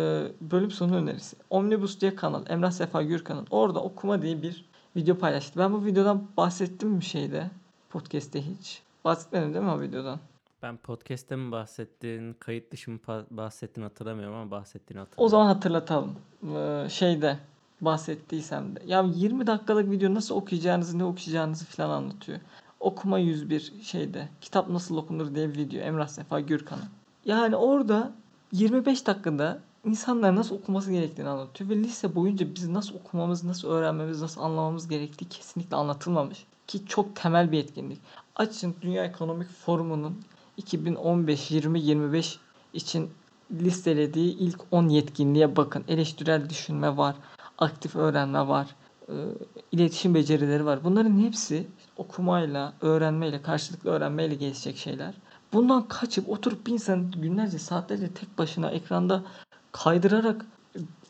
bölüm 0.41 0.71
sonu 0.71 0.95
önerisi. 0.95 1.35
Omnibus 1.49 2.01
diye 2.01 2.15
kanal. 2.15 2.43
Emrah 2.49 2.71
Sefa 2.71 3.01
Gürkan'ın. 3.01 3.47
Orada 3.49 3.83
okuma 3.83 4.21
diye 4.21 4.41
bir 4.41 4.65
video 4.95 5.17
paylaştı. 5.17 5.59
Ben 5.59 5.73
bu 5.73 5.85
videodan 5.85 6.27
bahsettim 6.37 6.89
mi 6.89 7.03
şeyde? 7.03 7.49
Podcast'te 7.89 8.41
hiç. 8.41 8.81
Bahsetmedim 9.05 9.53
değil 9.53 9.65
mi 9.65 9.71
o 9.71 9.81
videodan? 9.81 10.19
Ben 10.61 10.77
podcast'te 10.77 11.35
mi 11.35 11.51
bahsettiğin, 11.51 12.33
kayıt 12.33 12.71
dışı 12.71 12.91
mı 12.91 12.99
bahsettiğini 13.31 13.87
hatırlamıyorum 13.87 14.35
ama 14.35 14.51
bahsettiğini 14.51 14.99
hatırlıyorum. 14.99 15.25
O 15.25 15.29
zaman 15.29 15.45
hatırlatalım. 15.45 16.15
Ee, 16.55 16.87
şeyde 16.89 17.37
bahsettiysem 17.81 18.75
de. 18.75 18.79
Ya 18.85 19.05
20 19.15 19.47
dakikalık 19.47 19.91
video 19.91 20.13
nasıl 20.13 20.35
okuyacağınızı, 20.35 20.99
ne 20.99 21.03
okuyacağınızı 21.03 21.65
falan 21.65 21.89
anlatıyor. 21.89 22.39
Okuma 22.79 23.19
101 23.19 23.73
şeyde. 23.83 24.27
Kitap 24.41 24.69
nasıl 24.69 24.97
okunur 24.97 25.35
diye 25.35 25.49
bir 25.49 25.57
video. 25.57 25.81
Emrah 25.81 26.07
Sefa 26.07 26.39
Gürkan'ın. 26.39 27.00
Yani 27.25 27.55
orada 27.55 28.11
25 28.51 29.07
dakikada 29.07 29.59
insanlar 29.85 30.35
nasıl 30.35 30.55
okuması 30.55 30.91
gerektiğini 30.91 31.29
anlatıyor 31.29 31.69
ve 31.69 31.75
lise 31.75 32.15
boyunca 32.15 32.55
biz 32.55 32.67
nasıl 32.67 32.95
okumamız, 32.95 33.43
nasıl 33.43 33.67
öğrenmemiz, 33.69 34.21
nasıl 34.21 34.41
anlamamız 34.41 34.87
gerektiği 34.87 35.29
kesinlikle 35.29 35.75
anlatılmamış. 35.75 36.45
Ki 36.67 36.85
çok 36.85 37.15
temel 37.15 37.51
bir 37.51 37.59
etkinlik. 37.59 37.99
Açın 38.35 38.75
Dünya 38.81 39.05
Ekonomik 39.05 39.49
Forumu'nun 39.49 40.21
2015-20-25 40.61 42.37
için 42.73 43.09
listelediği 43.51 44.37
ilk 44.37 44.61
10 44.71 44.89
yetkinliğe 44.89 45.55
bakın. 45.55 45.83
Eleştirel 45.87 46.49
düşünme 46.49 46.97
var, 46.97 47.15
aktif 47.57 47.95
öğrenme 47.95 48.47
var, 48.47 48.75
e, 49.07 49.13
iletişim 49.71 50.15
becerileri 50.15 50.65
var. 50.65 50.83
Bunların 50.83 51.19
hepsi 51.19 51.67
okumayla, 51.97 52.73
öğrenmeyle, 52.81 53.41
karşılıklı 53.41 53.89
öğrenmeyle 53.89 54.35
gelişecek 54.35 54.77
şeyler. 54.77 55.13
Bundan 55.53 55.87
kaçıp 55.87 56.29
oturup 56.29 56.67
bir 56.67 56.73
insan 56.73 57.11
günlerce, 57.11 57.59
saatlerce 57.59 58.07
tek 58.07 58.37
başına 58.37 58.71
ekranda 58.71 59.23
kaydırarak 59.71 60.45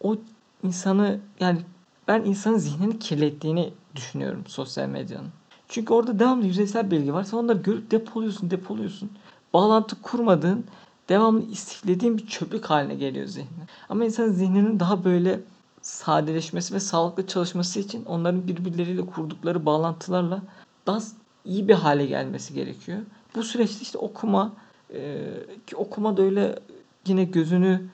o 0.02 0.16
insanı 0.64 1.20
yani 1.40 1.60
ben 2.08 2.22
insanın 2.22 2.58
zihnini 2.58 3.00
kirlettiğini 3.00 3.74
düşünüyorum 3.96 4.44
sosyal 4.48 4.88
medyanın. 4.88 5.30
Çünkü 5.70 5.94
orada 5.94 6.20
devamlı 6.20 6.46
yüzeysel 6.46 6.92
bilgi 6.92 7.14
var. 7.14 7.24
Sen 7.24 7.38
onları 7.38 7.58
görüp 7.58 7.92
depoluyorsun, 7.92 8.52
depoluyorsun. 8.52 9.12
Bağlantı 9.54 10.02
kurmadığın, 10.02 10.66
devamlı 11.10 11.46
istiflediğin 11.46 12.18
bir 12.18 12.28
çöplük 12.28 12.66
haline 12.66 12.96
geliyor 12.96 13.28
zihnin. 13.28 13.68
Ama 13.90 14.06
insanın 14.06 14.32
zihninin 14.32 14.80
daha 14.80 15.04
böyle 15.04 15.40
sadeleşmesi 15.82 16.74
ve 16.74 16.80
sağlıklı 16.80 17.28
çalışması 17.28 17.80
için 17.80 18.06
onların 18.06 18.48
birbirleriyle 18.48 19.06
kurdukları 19.06 19.66
bağlantılarla 19.66 20.42
daha 20.88 21.00
iyi 21.46 21.68
bir 21.68 21.74
hale 21.74 22.06
gelmesi 22.06 22.54
gerekiyor. 22.54 23.00
Bu 23.36 23.44
süreçte 23.44 23.82
işte 23.82 23.98
okuma 23.98 24.54
e, 24.94 25.30
ki 25.68 25.76
okuma 25.76 26.18
da 26.18 26.22
öyle 26.22 26.60
yine 27.08 27.24
gözünü 27.24 27.90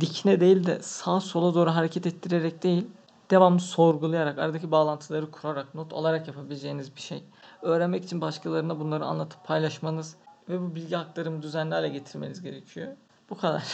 dikine 0.00 0.40
değil 0.40 0.66
de 0.66 0.82
sağa 0.82 1.20
sola 1.20 1.54
doğru 1.54 1.70
hareket 1.70 2.06
ettirerek 2.06 2.62
değil 2.62 2.86
devamlı 3.30 3.60
sorgulayarak 3.60 4.38
aradaki 4.38 4.70
bağlantıları 4.70 5.30
kurarak 5.30 5.74
not 5.74 5.92
alarak 5.92 6.28
yapabileceğiniz 6.28 6.96
bir 6.96 7.00
şey. 7.00 7.24
Öğrenmek 7.62 8.04
için 8.04 8.20
başkalarına 8.20 8.80
bunları 8.80 9.04
anlatıp 9.04 9.44
paylaşmanız 9.44 10.16
ve 10.48 10.60
bu 10.60 10.74
bilgi 10.74 10.96
aktarımı 10.96 11.42
düzenli 11.42 11.74
hale 11.74 11.88
getirmeniz 11.88 12.42
gerekiyor. 12.42 12.92
Bu 13.30 13.38
kadar. 13.38 13.64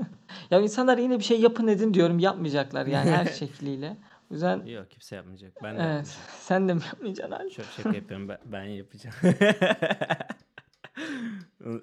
ya 0.50 0.60
insanlar 0.60 0.98
yine 0.98 1.18
bir 1.18 1.24
şey 1.24 1.40
yapın 1.40 1.66
edin 1.66 1.94
diyorum 1.94 2.18
yapmayacaklar 2.18 2.86
yani 2.86 3.10
her 3.10 3.24
şekliyle. 3.32 3.96
O 4.30 4.34
yüzden 4.34 4.66
Yok 4.66 4.90
kimse 4.90 5.16
yapmayacak. 5.16 5.52
Ben 5.62 5.76
de 5.76 5.82
evet 5.82 6.16
sen 6.40 6.68
de 6.68 6.74
mi 6.74 6.80
yapmayacaksın 6.86 7.36
abi? 7.36 7.50
Çok 7.50 7.64
şaka 7.64 7.96
yapıyorum. 7.96 8.28
Ben, 8.28 8.38
ben 8.44 8.64
yapacağım. 8.64 9.16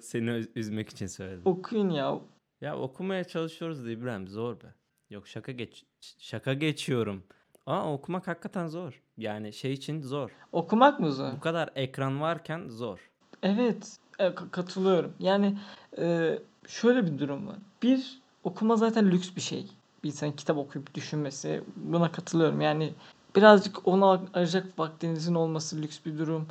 Seni 0.00 0.30
üz- 0.30 0.48
üzmek 0.56 0.88
için 0.88 1.06
söyledim. 1.06 1.42
Okuyun 1.44 1.90
ya. 1.90 2.18
Ya 2.60 2.76
okumaya 2.78 3.24
çalışıyoruz 3.24 3.84
da 3.84 3.90
İbrahim 3.90 4.28
zor 4.28 4.54
be. 4.60 4.74
Yok 5.10 5.28
şaka 5.28 5.52
geç 5.52 5.84
şaka 6.18 6.54
geçiyorum. 6.54 7.22
Aa 7.66 7.92
okumak 7.92 8.26
hakikaten 8.28 8.66
zor. 8.66 9.02
Yani 9.18 9.52
şey 9.52 9.72
için 9.72 10.02
zor. 10.02 10.30
Okumak 10.52 11.00
mı 11.00 11.12
zor? 11.12 11.32
Bu 11.32 11.40
kadar 11.40 11.70
ekran 11.74 12.20
varken 12.20 12.68
zor. 12.68 13.10
Evet, 13.42 13.96
e, 14.18 14.24
ka- 14.26 14.50
katılıyorum. 14.50 15.12
Yani 15.18 15.58
e, 15.98 16.38
şöyle 16.68 17.06
bir 17.06 17.18
durum 17.18 17.46
var. 17.46 17.56
Bir, 17.82 18.20
okuma 18.44 18.76
zaten 18.76 19.10
lüks 19.10 19.36
bir 19.36 19.40
şey. 19.40 19.66
Bir 20.04 20.08
insanın 20.08 20.32
kitap 20.32 20.56
okuyup 20.56 20.94
düşünmesi. 20.94 21.62
Buna 21.76 22.12
katılıyorum. 22.12 22.60
Yani 22.60 22.92
birazcık 23.36 23.88
ona 23.88 24.22
ayıracak 24.34 24.78
vaktinizin 24.78 25.34
olması 25.34 25.82
lüks 25.82 25.98
bir 26.06 26.18
durum. 26.18 26.46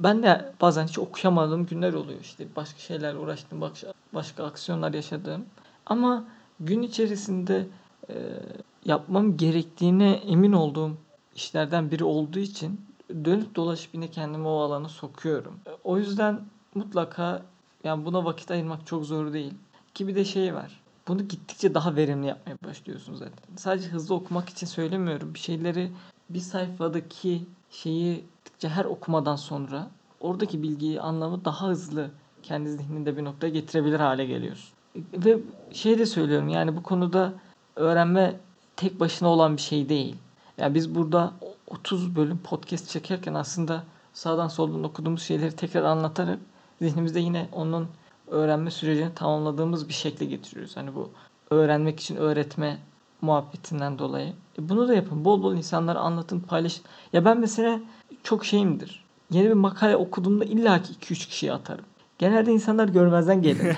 Ben 0.00 0.22
de 0.22 0.52
bazen 0.60 0.86
hiç 0.86 0.98
okuyamadığım 0.98 1.66
günler 1.66 1.92
oluyor. 1.92 2.20
İşte 2.20 2.46
başka 2.56 2.78
şeylerle 2.78 3.18
uğraştım, 3.18 3.60
başka, 3.60 3.92
başka 4.14 4.44
aksiyonlar 4.44 4.94
yaşadığım. 4.94 5.44
Ama 5.86 6.24
gün 6.60 6.82
içerisinde 6.82 7.66
e, 8.08 8.14
yapmam 8.84 9.36
gerektiğine 9.36 10.12
emin 10.12 10.52
olduğum 10.52 10.96
işlerden 11.34 11.90
biri 11.90 12.04
olduğu 12.04 12.38
için 12.38 12.80
dönüp 13.24 13.54
dolaşıp 13.54 13.94
yine 13.94 14.10
kendimi 14.10 14.48
o 14.48 14.60
alana 14.60 14.88
sokuyorum. 14.88 15.60
O 15.84 15.98
yüzden 15.98 16.40
mutlaka 16.74 17.42
yani 17.84 18.04
buna 18.04 18.24
vakit 18.24 18.50
ayırmak 18.50 18.86
çok 18.86 19.04
zor 19.04 19.32
değil. 19.32 19.54
Ki 19.94 20.08
bir 20.08 20.14
de 20.14 20.24
şey 20.24 20.54
var. 20.54 20.80
Bunu 21.08 21.28
gittikçe 21.28 21.74
daha 21.74 21.96
verimli 21.96 22.26
yapmaya 22.26 22.56
başlıyorsun 22.64 23.14
zaten. 23.14 23.56
Sadece 23.56 23.88
hızlı 23.88 24.14
okumak 24.14 24.48
için 24.48 24.66
söylemiyorum. 24.66 25.34
Bir 25.34 25.38
şeyleri 25.38 25.90
bir 26.30 26.40
sayfadaki 26.40 27.42
şeyi 27.70 28.24
gittikçe 28.44 28.68
her 28.68 28.84
okumadan 28.84 29.36
sonra 29.36 29.90
oradaki 30.20 30.62
bilgiyi, 30.62 31.00
anlamı 31.00 31.44
daha 31.44 31.68
hızlı 31.68 32.10
kendi 32.42 32.70
zihninde 32.70 33.16
bir 33.16 33.24
noktaya 33.24 33.48
getirebilir 33.48 34.00
hale 34.00 34.26
geliyorsun. 34.26 34.70
Ve 35.12 35.38
şey 35.72 35.98
de 35.98 36.06
söylüyorum 36.06 36.48
yani 36.48 36.76
bu 36.76 36.82
konuda 36.82 37.32
öğrenme 37.76 38.40
tek 38.76 39.00
başına 39.00 39.28
olan 39.28 39.56
bir 39.56 39.62
şey 39.62 39.88
değil. 39.88 40.16
Yani 40.58 40.74
biz 40.74 40.94
burada 40.94 41.32
30 41.68 42.16
bölüm 42.16 42.38
podcast 42.38 42.88
çekerken 42.88 43.34
aslında 43.34 43.82
sağdan 44.12 44.48
soldan 44.48 44.84
okuduğumuz 44.84 45.22
şeyleri 45.22 45.56
tekrar 45.56 45.82
anlatarak 45.82 46.38
zihnimizde 46.80 47.20
yine 47.20 47.48
onun 47.52 47.88
öğrenme 48.26 48.70
sürecini 48.70 49.14
tamamladığımız 49.14 49.88
bir 49.88 49.94
şekle 49.94 50.26
getiriyoruz. 50.26 50.76
Hani 50.76 50.94
bu 50.94 51.10
öğrenmek 51.50 52.00
için 52.00 52.16
öğretme 52.16 52.78
muhabbetinden 53.20 53.98
dolayı. 53.98 54.32
E 54.58 54.68
bunu 54.68 54.88
da 54.88 54.94
yapın. 54.94 55.24
Bol 55.24 55.42
bol 55.42 55.54
insanlara 55.54 55.98
anlatın, 55.98 56.40
paylaşın. 56.40 56.84
Ya 57.12 57.24
ben 57.24 57.40
mesela 57.40 57.80
çok 58.22 58.44
şeyimdir. 58.44 59.04
Yeni 59.30 59.48
bir 59.48 59.54
makale 59.54 59.96
okuduğumda 59.96 60.44
illaki 60.44 60.92
2-3 60.92 61.28
kişiye 61.28 61.52
atarım. 61.52 61.84
Genelde 62.18 62.52
insanlar 62.52 62.88
görmezden 62.88 63.42
gelir. 63.42 63.76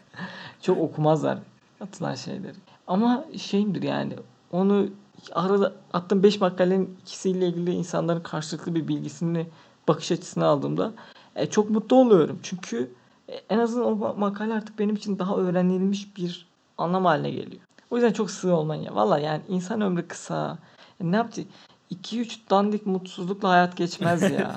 çok 0.62 0.78
okumazlar 0.78 1.38
atılan 1.80 2.14
şeyleri. 2.14 2.54
Ama 2.86 3.24
şeyimdir 3.36 3.82
yani 3.82 4.12
onu 4.52 4.88
arada 5.32 5.72
attığım 5.92 6.22
5 6.22 6.40
makalenin 6.40 6.96
ikisiyle 7.02 7.48
ilgili 7.48 7.70
insanların 7.70 8.20
karşılıklı 8.20 8.74
bir 8.74 8.88
bilgisini 8.88 9.46
bakış 9.88 10.12
açısını 10.12 10.44
aldığımda 10.44 10.92
e, 11.36 11.46
çok 11.46 11.70
mutlu 11.70 11.96
oluyorum. 11.96 12.38
Çünkü 12.42 12.90
e, 13.28 13.34
en 13.50 13.58
azından 13.58 13.86
o 13.86 14.06
ma- 14.06 14.18
makale 14.18 14.54
artık 14.54 14.78
benim 14.78 14.94
için 14.94 15.18
daha 15.18 15.36
öğrenilmiş 15.36 16.16
bir 16.16 16.46
anlam 16.78 17.04
haline 17.04 17.30
geliyor. 17.30 17.62
O 17.90 17.96
yüzden 17.96 18.12
çok 18.12 18.30
sığ 18.30 18.54
olmayın 18.54 18.82
ya. 18.82 18.94
Valla 18.94 19.18
yani 19.18 19.42
insan 19.48 19.80
ömrü 19.80 20.08
kısa. 20.08 20.58
E, 21.00 21.12
ne 21.12 21.16
yapacak? 21.16 21.46
2-3 21.90 22.50
dandik 22.50 22.86
mutsuzlukla 22.86 23.50
hayat 23.50 23.76
geçmez 23.76 24.22
ya. 24.22 24.56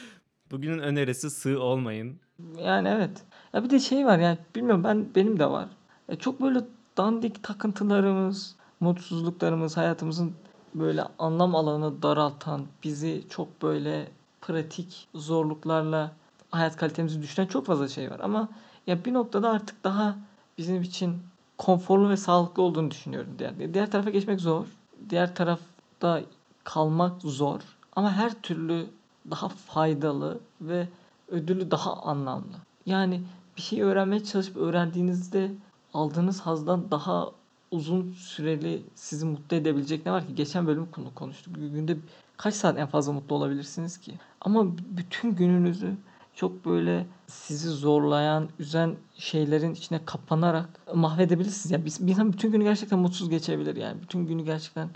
Bugünün 0.50 0.78
önerisi 0.78 1.30
sığ 1.30 1.62
olmayın. 1.62 2.16
Yani 2.58 2.88
evet. 2.88 3.22
Ya 3.52 3.64
bir 3.64 3.70
de 3.70 3.80
şey 3.80 4.06
var 4.06 4.18
yani 4.18 4.38
bilmiyorum 4.56 4.84
ben 4.84 5.06
benim 5.14 5.38
de 5.38 5.50
var. 5.50 5.68
E 6.08 6.16
çok 6.16 6.42
böyle 6.42 6.60
dandik 6.96 7.42
takıntılarımız, 7.42 8.56
mutsuzluklarımız, 8.80 9.76
hayatımızın 9.76 10.32
böyle 10.74 11.04
anlam 11.18 11.54
alanı 11.54 12.02
daraltan, 12.02 12.66
bizi 12.84 13.24
çok 13.28 13.62
böyle 13.62 14.08
pratik 14.40 15.08
zorluklarla 15.14 16.12
hayat 16.50 16.76
kalitemizi 16.76 17.22
düşüren 17.22 17.46
çok 17.46 17.66
fazla 17.66 17.88
şey 17.88 18.10
var. 18.10 18.20
Ama 18.22 18.48
ya 18.86 19.04
bir 19.04 19.14
noktada 19.14 19.50
artık 19.50 19.84
daha 19.84 20.16
bizim 20.58 20.82
için 20.82 21.16
konforlu 21.60 22.08
ve 22.08 22.16
sağlıklı 22.16 22.62
olduğunu 22.62 22.90
düşünüyorum. 22.90 23.30
Diğer, 23.38 23.74
diğer 23.74 23.90
tarafa 23.90 24.10
geçmek 24.10 24.40
zor. 24.40 24.66
Diğer 25.10 25.34
tarafta 25.34 26.22
kalmak 26.64 27.22
zor. 27.22 27.60
Ama 27.96 28.12
her 28.12 28.42
türlü 28.42 28.86
daha 29.30 29.48
faydalı 29.48 30.40
ve 30.60 30.88
ödülü 31.28 31.70
daha 31.70 31.96
anlamlı. 31.96 32.56
Yani 32.86 33.22
bir 33.56 33.62
şey 33.62 33.82
öğrenmeye 33.82 34.24
çalışıp 34.24 34.56
öğrendiğinizde 34.56 35.50
aldığınız 35.94 36.40
hazdan 36.40 36.90
daha 36.90 37.30
uzun 37.70 38.12
süreli 38.12 38.82
sizi 38.94 39.26
mutlu 39.26 39.56
edebilecek 39.56 40.06
ne 40.06 40.12
var 40.12 40.26
ki? 40.26 40.34
Geçen 40.34 40.66
bölüm 40.66 40.86
konu 40.86 41.14
konuştuk. 41.14 41.54
Günde 41.54 41.96
kaç 42.36 42.54
saat 42.54 42.78
en 42.78 42.86
fazla 42.86 43.12
mutlu 43.12 43.36
olabilirsiniz 43.36 43.98
ki? 43.98 44.14
Ama 44.40 44.66
bütün 44.76 45.34
gününüzü 45.34 45.96
çok 46.40 46.66
böyle 46.66 47.06
sizi 47.26 47.68
zorlayan, 47.68 48.48
üzen 48.58 48.96
şeylerin 49.18 49.74
içine 49.74 50.04
kapanarak 50.04 50.68
mahvedebilirsiniz. 50.94 51.70
Yani 51.70 51.84
bir 51.84 52.12
insan 52.12 52.32
bütün 52.32 52.52
günü 52.52 52.64
gerçekten 52.64 52.98
mutsuz 52.98 53.30
geçebilir 53.30 53.76
yani. 53.76 54.02
Bütün 54.02 54.26
günü 54.26 54.44
gerçekten 54.44 54.88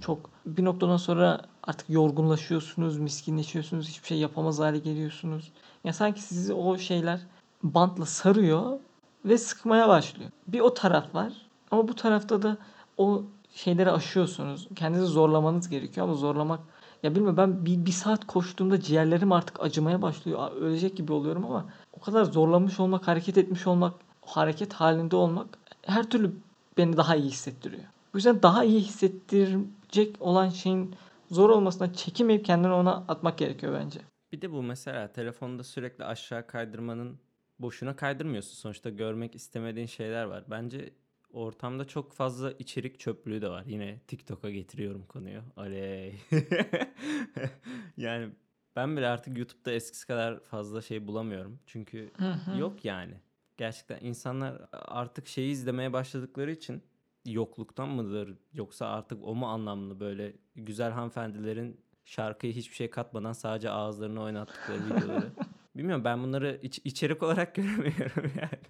çok 0.00 0.30
bir 0.46 0.64
noktadan 0.64 0.96
sonra 0.96 1.40
artık 1.62 1.90
yorgunlaşıyorsunuz, 1.90 2.98
miskinleşiyorsunuz, 2.98 3.88
hiçbir 3.88 4.06
şey 4.06 4.18
yapamaz 4.18 4.58
hale 4.58 4.78
geliyorsunuz. 4.78 5.52
Ya 5.84 5.92
sanki 5.92 6.22
sizi 6.22 6.54
o 6.54 6.78
şeyler 6.78 7.20
bantla 7.62 8.06
sarıyor 8.06 8.78
ve 9.24 9.38
sıkmaya 9.38 9.88
başlıyor. 9.88 10.30
Bir 10.48 10.60
o 10.60 10.74
taraf 10.74 11.14
var 11.14 11.32
ama 11.70 11.88
bu 11.88 11.94
tarafta 11.94 12.42
da 12.42 12.56
o 12.98 13.22
şeyleri 13.54 13.90
aşıyorsunuz. 13.90 14.68
Kendinizi 14.76 15.06
zorlamanız 15.06 15.68
gerekiyor 15.68 16.06
ama 16.06 16.16
zorlamak 16.16 16.60
ya 17.02 17.14
bilmiyorum 17.14 17.36
ben 17.36 17.66
bir, 17.66 17.86
bir 17.86 17.92
saat 17.92 18.26
koştuğumda 18.26 18.80
ciğerlerim 18.80 19.32
artık 19.32 19.60
acımaya 19.62 20.02
başlıyor. 20.02 20.52
Ölecek 20.52 20.96
gibi 20.96 21.12
oluyorum 21.12 21.44
ama 21.44 21.66
o 21.92 22.00
kadar 22.00 22.24
zorlanmış 22.24 22.80
olmak, 22.80 23.08
hareket 23.08 23.38
etmiş 23.38 23.66
olmak, 23.66 23.94
hareket 24.22 24.72
halinde 24.72 25.16
olmak 25.16 25.58
her 25.82 26.10
türlü 26.10 26.32
beni 26.78 26.96
daha 26.96 27.16
iyi 27.16 27.30
hissettiriyor. 27.30 27.84
Bu 28.12 28.18
yüzden 28.18 28.42
daha 28.42 28.64
iyi 28.64 28.80
hissettirecek 28.80 30.16
olan 30.20 30.48
şeyin 30.48 30.94
zor 31.30 31.50
olmasına 31.50 31.92
çekinmeyip 31.92 32.44
kendini 32.44 32.72
ona 32.72 32.94
atmak 33.08 33.38
gerekiyor 33.38 33.72
bence. 33.80 34.00
Bir 34.32 34.40
de 34.40 34.52
bu 34.52 34.62
mesela 34.62 35.12
telefonda 35.12 35.64
sürekli 35.64 36.04
aşağı 36.04 36.46
kaydırmanın 36.46 37.18
boşuna 37.58 37.96
kaydırmıyorsun. 37.96 38.54
Sonuçta 38.54 38.90
görmek 38.90 39.34
istemediğin 39.34 39.86
şeyler 39.86 40.24
var. 40.24 40.44
Bence 40.50 40.90
ortamda 41.32 41.84
çok 41.84 42.12
fazla 42.12 42.52
içerik 42.52 43.00
çöplüğü 43.00 43.42
de 43.42 43.48
var. 43.48 43.64
Yine 43.66 43.98
TikTok'a 44.06 44.50
getiriyorum 44.50 45.06
konuyu. 45.06 45.40
Oley. 45.56 46.14
yani 47.96 48.28
ben 48.76 48.96
bile 48.96 49.06
artık 49.06 49.38
YouTube'da 49.38 49.72
eskisi 49.72 50.06
kadar 50.06 50.40
fazla 50.40 50.82
şey 50.82 51.06
bulamıyorum. 51.06 51.58
Çünkü 51.66 52.10
yok 52.58 52.84
yani. 52.84 53.14
Gerçekten 53.56 53.98
insanlar 54.00 54.62
artık 54.72 55.26
şeyi 55.26 55.52
izlemeye 55.52 55.92
başladıkları 55.92 56.52
için 56.52 56.82
yokluktan 57.26 57.88
mıdır 57.88 58.38
yoksa 58.52 58.86
artık 58.86 59.24
o 59.24 59.34
mu 59.34 59.46
anlamlı 59.46 60.00
böyle 60.00 60.32
güzel 60.56 60.92
hanımefendilerin 60.92 61.80
şarkıyı 62.04 62.52
hiçbir 62.52 62.74
şey 62.74 62.90
katmadan 62.90 63.32
sadece 63.32 63.70
ağızlarını 63.70 64.22
oynattıkları 64.22 64.78
videoları. 64.86 65.32
Bilmiyorum 65.76 66.04
ben 66.04 66.22
bunları 66.22 66.60
iç- 66.62 66.80
içerik 66.84 67.22
olarak 67.22 67.54
göremiyorum 67.54 68.32
yani. 68.40 68.62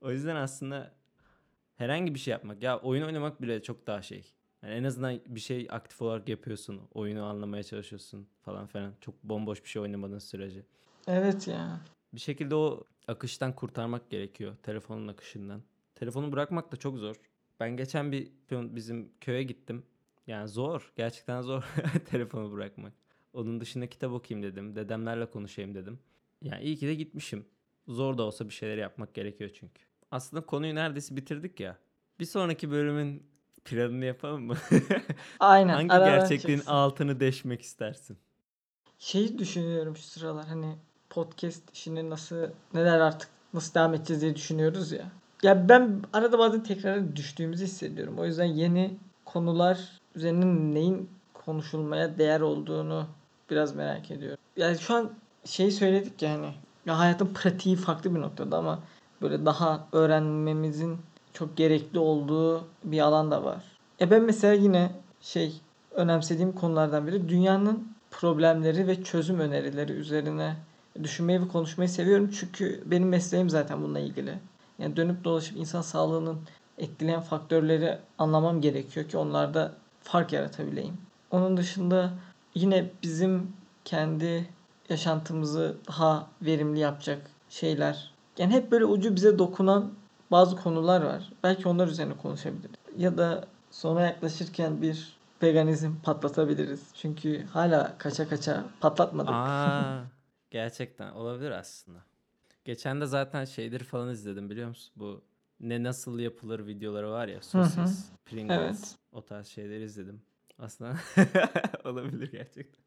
o 0.00 0.10
yüzden 0.10 0.36
aslında 0.36 0.94
herhangi 1.76 2.14
bir 2.14 2.18
şey 2.18 2.32
yapmak 2.32 2.62
ya 2.62 2.78
oyun 2.80 3.02
oynamak 3.02 3.42
bile 3.42 3.62
çok 3.62 3.86
daha 3.86 4.02
şey. 4.02 4.32
Yani 4.62 4.74
en 4.74 4.84
azından 4.84 5.20
bir 5.26 5.40
şey 5.40 5.66
aktif 5.70 6.02
olarak 6.02 6.28
yapıyorsun. 6.28 6.80
Oyunu 6.94 7.24
anlamaya 7.24 7.62
çalışıyorsun 7.62 8.28
falan 8.42 8.66
filan. 8.66 8.92
Çok 9.00 9.24
bomboş 9.24 9.64
bir 9.64 9.68
şey 9.68 9.82
oynamadığın 9.82 10.18
sürece. 10.18 10.62
Evet 11.06 11.48
ya. 11.48 11.80
Bir 12.14 12.20
şekilde 12.20 12.54
o 12.54 12.84
akıştan 13.08 13.52
kurtarmak 13.54 14.10
gerekiyor. 14.10 14.56
Telefonun 14.62 15.08
akışından. 15.08 15.62
Telefonu 15.94 16.32
bırakmak 16.32 16.72
da 16.72 16.76
çok 16.76 16.98
zor. 16.98 17.16
Ben 17.60 17.76
geçen 17.76 18.12
bir 18.12 18.28
bizim 18.50 19.12
köye 19.20 19.42
gittim. 19.42 19.82
Yani 20.26 20.48
zor. 20.48 20.92
Gerçekten 20.96 21.42
zor 21.42 21.64
telefonu 22.10 22.52
bırakmak. 22.52 22.92
Onun 23.32 23.60
dışında 23.60 23.86
kitap 23.86 24.12
okuyayım 24.12 24.50
dedim. 24.50 24.76
Dedemlerle 24.76 25.30
konuşayım 25.30 25.74
dedim. 25.74 25.98
Yani 26.42 26.64
iyi 26.64 26.76
ki 26.76 26.86
de 26.86 26.94
gitmişim. 26.94 27.46
Zor 27.88 28.18
da 28.18 28.22
olsa 28.22 28.48
bir 28.48 28.54
şeyler 28.54 28.76
yapmak 28.78 29.14
gerekiyor 29.14 29.50
çünkü. 29.54 29.82
Aslında 30.16 30.46
konuyu 30.46 30.74
neredeyse 30.74 31.16
bitirdik 31.16 31.60
ya. 31.60 31.76
Bir 32.20 32.24
sonraki 32.24 32.70
bölümün 32.70 33.22
planını 33.64 34.04
yapalım 34.04 34.42
mı? 34.42 34.56
Aynen. 35.40 35.74
Hangi 35.74 35.92
aradan 35.92 36.20
gerçekliğin 36.20 36.58
çıksın. 36.58 36.72
altını 36.72 37.20
deşmek 37.20 37.62
istersin? 37.62 38.18
Şeyi 38.98 39.38
düşünüyorum 39.38 39.96
şu 39.96 40.02
sıralar 40.02 40.46
hani 40.46 40.76
podcast 41.10 41.62
işini 41.72 42.10
nasıl 42.10 42.36
neler 42.74 43.00
artık 43.00 43.28
nasıl 43.54 43.74
devam 43.74 43.94
edeceğiz 43.94 44.22
diye 44.22 44.36
düşünüyoruz 44.36 44.92
ya. 44.92 45.10
Ya 45.42 45.68
ben 45.68 46.00
arada 46.12 46.38
bazen 46.38 46.62
tekrar 46.62 47.16
düştüğümüzü 47.16 47.64
hissediyorum. 47.64 48.18
O 48.18 48.24
yüzden 48.24 48.44
yeni 48.44 48.96
konular 49.24 50.00
üzerine 50.14 50.74
neyin 50.74 51.10
konuşulmaya 51.34 52.18
değer 52.18 52.40
olduğunu 52.40 53.06
biraz 53.50 53.74
merak 53.74 54.10
ediyorum. 54.10 54.38
Yani 54.56 54.78
şu 54.78 54.94
an 54.94 55.12
şey 55.44 55.70
söyledik 55.70 56.22
ya 56.22 56.32
hani 56.32 56.54
ya 56.86 56.98
hayatın 56.98 57.34
pratiği 57.34 57.76
farklı 57.76 58.14
bir 58.14 58.20
noktada 58.20 58.58
ama 58.58 58.82
böyle 59.22 59.46
daha 59.46 59.86
öğrenmemizin 59.92 60.98
çok 61.32 61.56
gerekli 61.56 61.98
olduğu 61.98 62.64
bir 62.84 63.00
alan 63.00 63.30
da 63.30 63.44
var. 63.44 63.64
Ya 64.00 64.10
ben 64.10 64.22
mesela 64.22 64.54
yine 64.54 64.90
şey 65.20 65.60
önemsediğim 65.90 66.52
konulardan 66.52 67.06
biri 67.06 67.28
dünyanın 67.28 67.88
problemleri 68.10 68.86
ve 68.86 69.04
çözüm 69.04 69.40
önerileri 69.40 69.92
üzerine 69.92 70.56
düşünmeyi 71.02 71.42
ve 71.42 71.48
konuşmayı 71.48 71.88
seviyorum. 71.88 72.30
Çünkü 72.30 72.82
benim 72.86 73.08
mesleğim 73.08 73.50
zaten 73.50 73.82
bununla 73.82 73.98
ilgili. 73.98 74.38
Yani 74.78 74.96
dönüp 74.96 75.24
dolaşıp 75.24 75.56
insan 75.56 75.82
sağlığının 75.82 76.38
etkileyen 76.78 77.20
faktörleri 77.20 77.98
anlamam 78.18 78.60
gerekiyor 78.60 79.08
ki 79.08 79.18
onlarda 79.18 79.72
fark 80.02 80.32
yaratabileyim. 80.32 80.96
Onun 81.30 81.56
dışında 81.56 82.10
yine 82.54 82.90
bizim 83.02 83.52
kendi 83.84 84.48
yaşantımızı 84.88 85.76
daha 85.88 86.26
verimli 86.42 86.80
yapacak 86.80 87.30
şeyler. 87.48 88.15
Yani 88.38 88.52
hep 88.54 88.70
böyle 88.70 88.84
ucu 88.84 89.16
bize 89.16 89.38
dokunan 89.38 89.92
bazı 90.30 90.56
konular 90.56 91.02
var. 91.02 91.32
Belki 91.42 91.68
onlar 91.68 91.88
üzerine 91.88 92.16
konuşabiliriz. 92.16 92.74
Ya 92.98 93.18
da 93.18 93.44
sona 93.70 94.00
yaklaşırken 94.00 94.82
bir 94.82 95.16
veganizm 95.42 95.92
patlatabiliriz. 96.02 96.80
Çünkü 96.94 97.44
hala 97.44 97.98
kaça 97.98 98.28
kaça 98.28 98.64
patlatmadık. 98.80 99.30
Aa, 99.32 100.04
gerçekten 100.50 101.10
olabilir 101.12 101.50
aslında. 101.50 101.98
Geçen 102.64 103.00
de 103.00 103.06
zaten 103.06 103.44
şeyleri 103.44 103.84
falan 103.84 104.08
izledim 104.10 104.50
biliyor 104.50 104.68
musun? 104.68 104.92
Bu 104.96 105.22
ne 105.60 105.82
nasıl 105.82 106.18
yapılır 106.18 106.66
videoları 106.66 107.10
var 107.10 107.28
ya. 107.28 107.42
Sosis, 107.42 108.04
Pringles, 108.24 108.58
Evet. 108.58 108.94
o 109.12 109.22
tarz 109.24 109.46
şeyleri 109.46 109.82
izledim. 109.84 110.22
Aslında 110.58 110.94
olabilir 111.84 112.32
gerçekten. 112.32 112.84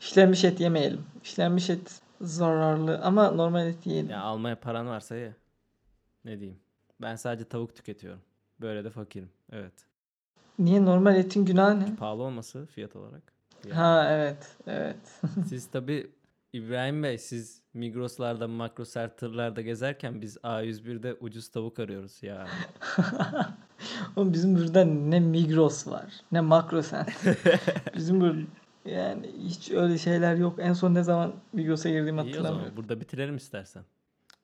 İşlenmiş 0.00 0.44
et 0.44 0.60
yemeyelim. 0.60 1.00
İşlenmiş 1.24 1.70
et 1.70 2.00
zararlı 2.20 3.00
ama 3.02 3.30
normal 3.30 3.66
et 3.66 3.86
yiyelim. 3.86 4.10
Ya 4.10 4.20
almaya 4.20 4.60
paran 4.60 4.86
varsa 4.86 5.16
ye. 5.16 5.34
Ne 6.24 6.40
diyeyim? 6.40 6.58
Ben 7.00 7.16
sadece 7.16 7.48
tavuk 7.48 7.76
tüketiyorum. 7.76 8.20
Böyle 8.60 8.84
de 8.84 8.90
fakirim. 8.90 9.30
Evet. 9.52 9.72
Niye 10.58 10.84
normal 10.84 11.16
etin 11.16 11.44
günahı 11.44 11.80
ne? 11.80 11.96
Pahalı 11.96 12.22
olması 12.22 12.66
fiyat 12.66 12.96
olarak. 12.96 13.22
Yani 13.64 13.74
Ha 13.74 14.08
evet 14.10 14.56
evet. 14.66 14.96
Siz 15.48 15.70
tabi 15.70 16.10
İbrahim 16.52 17.02
Bey 17.02 17.18
siz 17.18 17.62
Migros'larda, 17.74 18.48
Makroser 18.48 19.16
tırlarda 19.16 19.60
gezerken 19.60 20.20
biz 20.20 20.36
A101'de 20.36 21.14
ucuz 21.20 21.48
tavuk 21.48 21.78
arıyoruz 21.78 22.22
ya. 22.22 22.48
Oğlum 24.16 24.32
bizim 24.32 24.56
burada 24.56 24.84
ne 24.84 25.20
Migros 25.20 25.86
var 25.86 26.20
ne 26.32 26.40
Makrosen. 26.40 27.06
bizim 27.94 28.20
burada 28.20 28.38
yani 28.84 29.30
hiç 29.38 29.70
öyle 29.70 29.98
şeyler 29.98 30.34
yok. 30.34 30.54
En 30.58 30.72
son 30.72 30.94
ne 30.94 31.02
zaman 31.02 31.32
Migros'a 31.52 31.88
girdiğimi 31.88 32.20
İyi 32.20 32.20
o 32.20 32.24
zaman 32.24 32.36
hatırlamıyorum. 32.38 32.76
burada 32.76 33.00
bitirelim 33.00 33.36
istersen. 33.36 33.82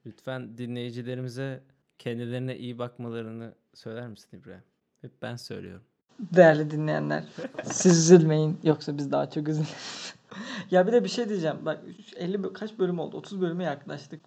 Lütfen 0.07 0.59
dinleyicilerimize 0.59 1.63
kendilerine 1.99 2.57
iyi 2.57 2.79
bakmalarını 2.79 3.53
söyler 3.75 4.09
misin 4.09 4.29
İbrahim? 4.39 4.63
Hep 5.01 5.11
ben 5.23 5.37
söylüyorum. 5.37 5.83
Değerli 6.19 6.71
dinleyenler 6.71 7.25
siz 7.65 7.99
üzülmeyin 7.99 8.59
yoksa 8.63 8.99
biz 8.99 9.13
daha 9.13 9.31
çok 9.31 9.49
üzülürüz. 9.49 10.15
ya 10.71 10.87
bir 10.87 10.93
de 10.93 11.05
bir 11.05 11.09
şey 11.09 11.29
diyeceğim. 11.29 11.57
Bak 11.63 11.81
50 12.17 12.37
bö- 12.37 12.53
kaç 12.53 12.79
bölüm 12.79 12.99
oldu? 12.99 13.17
30 13.17 13.41
bölüme 13.41 13.65
yaklaştık. 13.65 14.21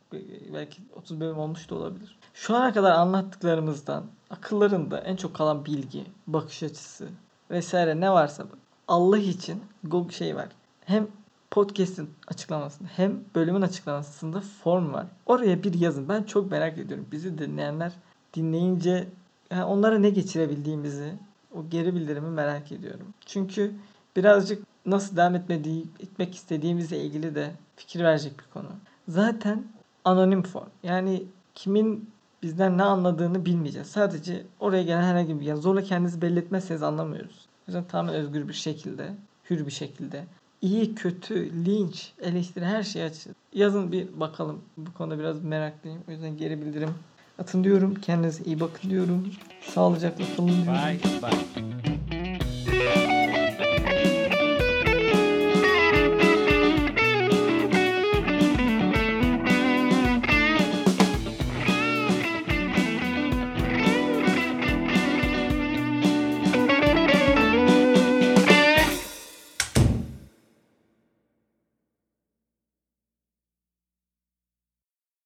Belki 0.54 0.82
30 0.96 1.20
bölüm 1.20 1.38
olmuş 1.38 1.70
da 1.70 1.76
olabilir. 1.76 2.20
Şu 2.34 2.56
ana 2.56 2.74
kadar 2.74 2.92
anlattıklarımızdan 2.92 4.06
akıllarında 4.30 5.00
en 5.00 5.16
çok 5.16 5.36
kalan 5.36 5.66
bilgi, 5.66 6.06
bakış 6.28 6.64
açısı 6.64 7.08
vesaire 7.52 8.00
ne 8.00 8.12
varsa 8.12 8.46
Allah 8.90 9.18
için 9.18 9.64
Google 9.84 10.12
şey 10.14 10.36
var. 10.36 10.48
Hem 10.86 11.08
podcast'in 11.52 12.10
açıklamasında 12.28 12.90
hem 12.96 13.20
bölümün 13.36 13.62
açıklamasında 13.62 14.42
form 14.64 14.94
var. 14.94 15.06
Oraya 15.26 15.64
bir 15.64 15.74
yazın. 15.74 16.10
Ben 16.10 16.24
çok 16.24 16.52
merak 16.52 16.78
ediyorum. 16.78 17.06
Bizi 17.12 17.38
dinleyenler 17.38 17.92
dinleyince 18.34 19.08
yani 19.52 19.64
onlara 19.64 20.00
ne 20.00 20.10
geçirebildiğimizi 20.10 21.14
o 21.56 21.70
geri 21.70 21.96
bildirimi 21.96 22.30
merak 22.30 22.72
ediyorum. 22.72 23.08
Çünkü 23.26 23.74
birazcık 24.16 24.64
nasıl 24.86 25.18
devam 25.18 25.36
etmediği, 25.36 25.86
etmek 26.00 26.36
istediğimizle 26.36 27.04
ilgili 27.04 27.36
de 27.36 27.52
fikir 27.76 28.04
verecek 28.04 28.40
bir 28.40 28.54
konu. 28.54 28.70
Zaten 29.08 29.64
anonim 30.06 30.44
form. 30.44 30.70
Yani 30.84 31.24
kimin 31.56 32.10
bizden 32.44 32.78
ne 32.78 32.84
anladığını 32.84 33.46
bilmeyeceğiz. 33.46 33.88
Sadece 33.88 34.46
oraya 34.60 34.84
gelen 34.84 35.04
herhangi 35.04 35.40
bir 35.40 35.46
yani 35.46 35.62
zorla 35.62 35.82
kendinizi 35.82 36.22
belli 36.22 36.40
etmezseniz 36.40 36.84
anlamıyoruz. 36.84 37.49
O 37.70 37.72
yüzden 37.72 37.88
tamamen 37.88 38.16
özgür 38.16 38.48
bir 38.48 38.54
şekilde, 38.54 39.10
hür 39.50 39.66
bir 39.66 39.72
şekilde 39.72 40.24
iyi, 40.62 40.96
kötü, 40.96 41.66
linç, 41.66 42.12
eleştiri 42.22 42.66
her 42.66 42.84
şeyi 42.84 43.06
açın. 43.06 43.36
Yazın 43.54 43.92
bir 43.92 44.20
bakalım. 44.20 44.62
Bu 44.78 44.94
konuda 44.94 45.20
biraz 45.20 45.44
meraklıyım. 45.44 46.00
O 46.08 46.12
yüzden 46.12 46.38
geri 46.38 46.62
bildirim 46.62 46.90
atın 47.40 47.64
diyorum. 47.64 47.96
Kendinize 47.96 48.44
iyi 48.44 48.60
bakın 48.60 48.90
diyorum. 48.90 49.32
Sağlıcakla 49.62 50.26
kalın 50.36 50.48
diyorum. 50.48 50.74
Bye 50.74 51.00
bye. 51.22 51.79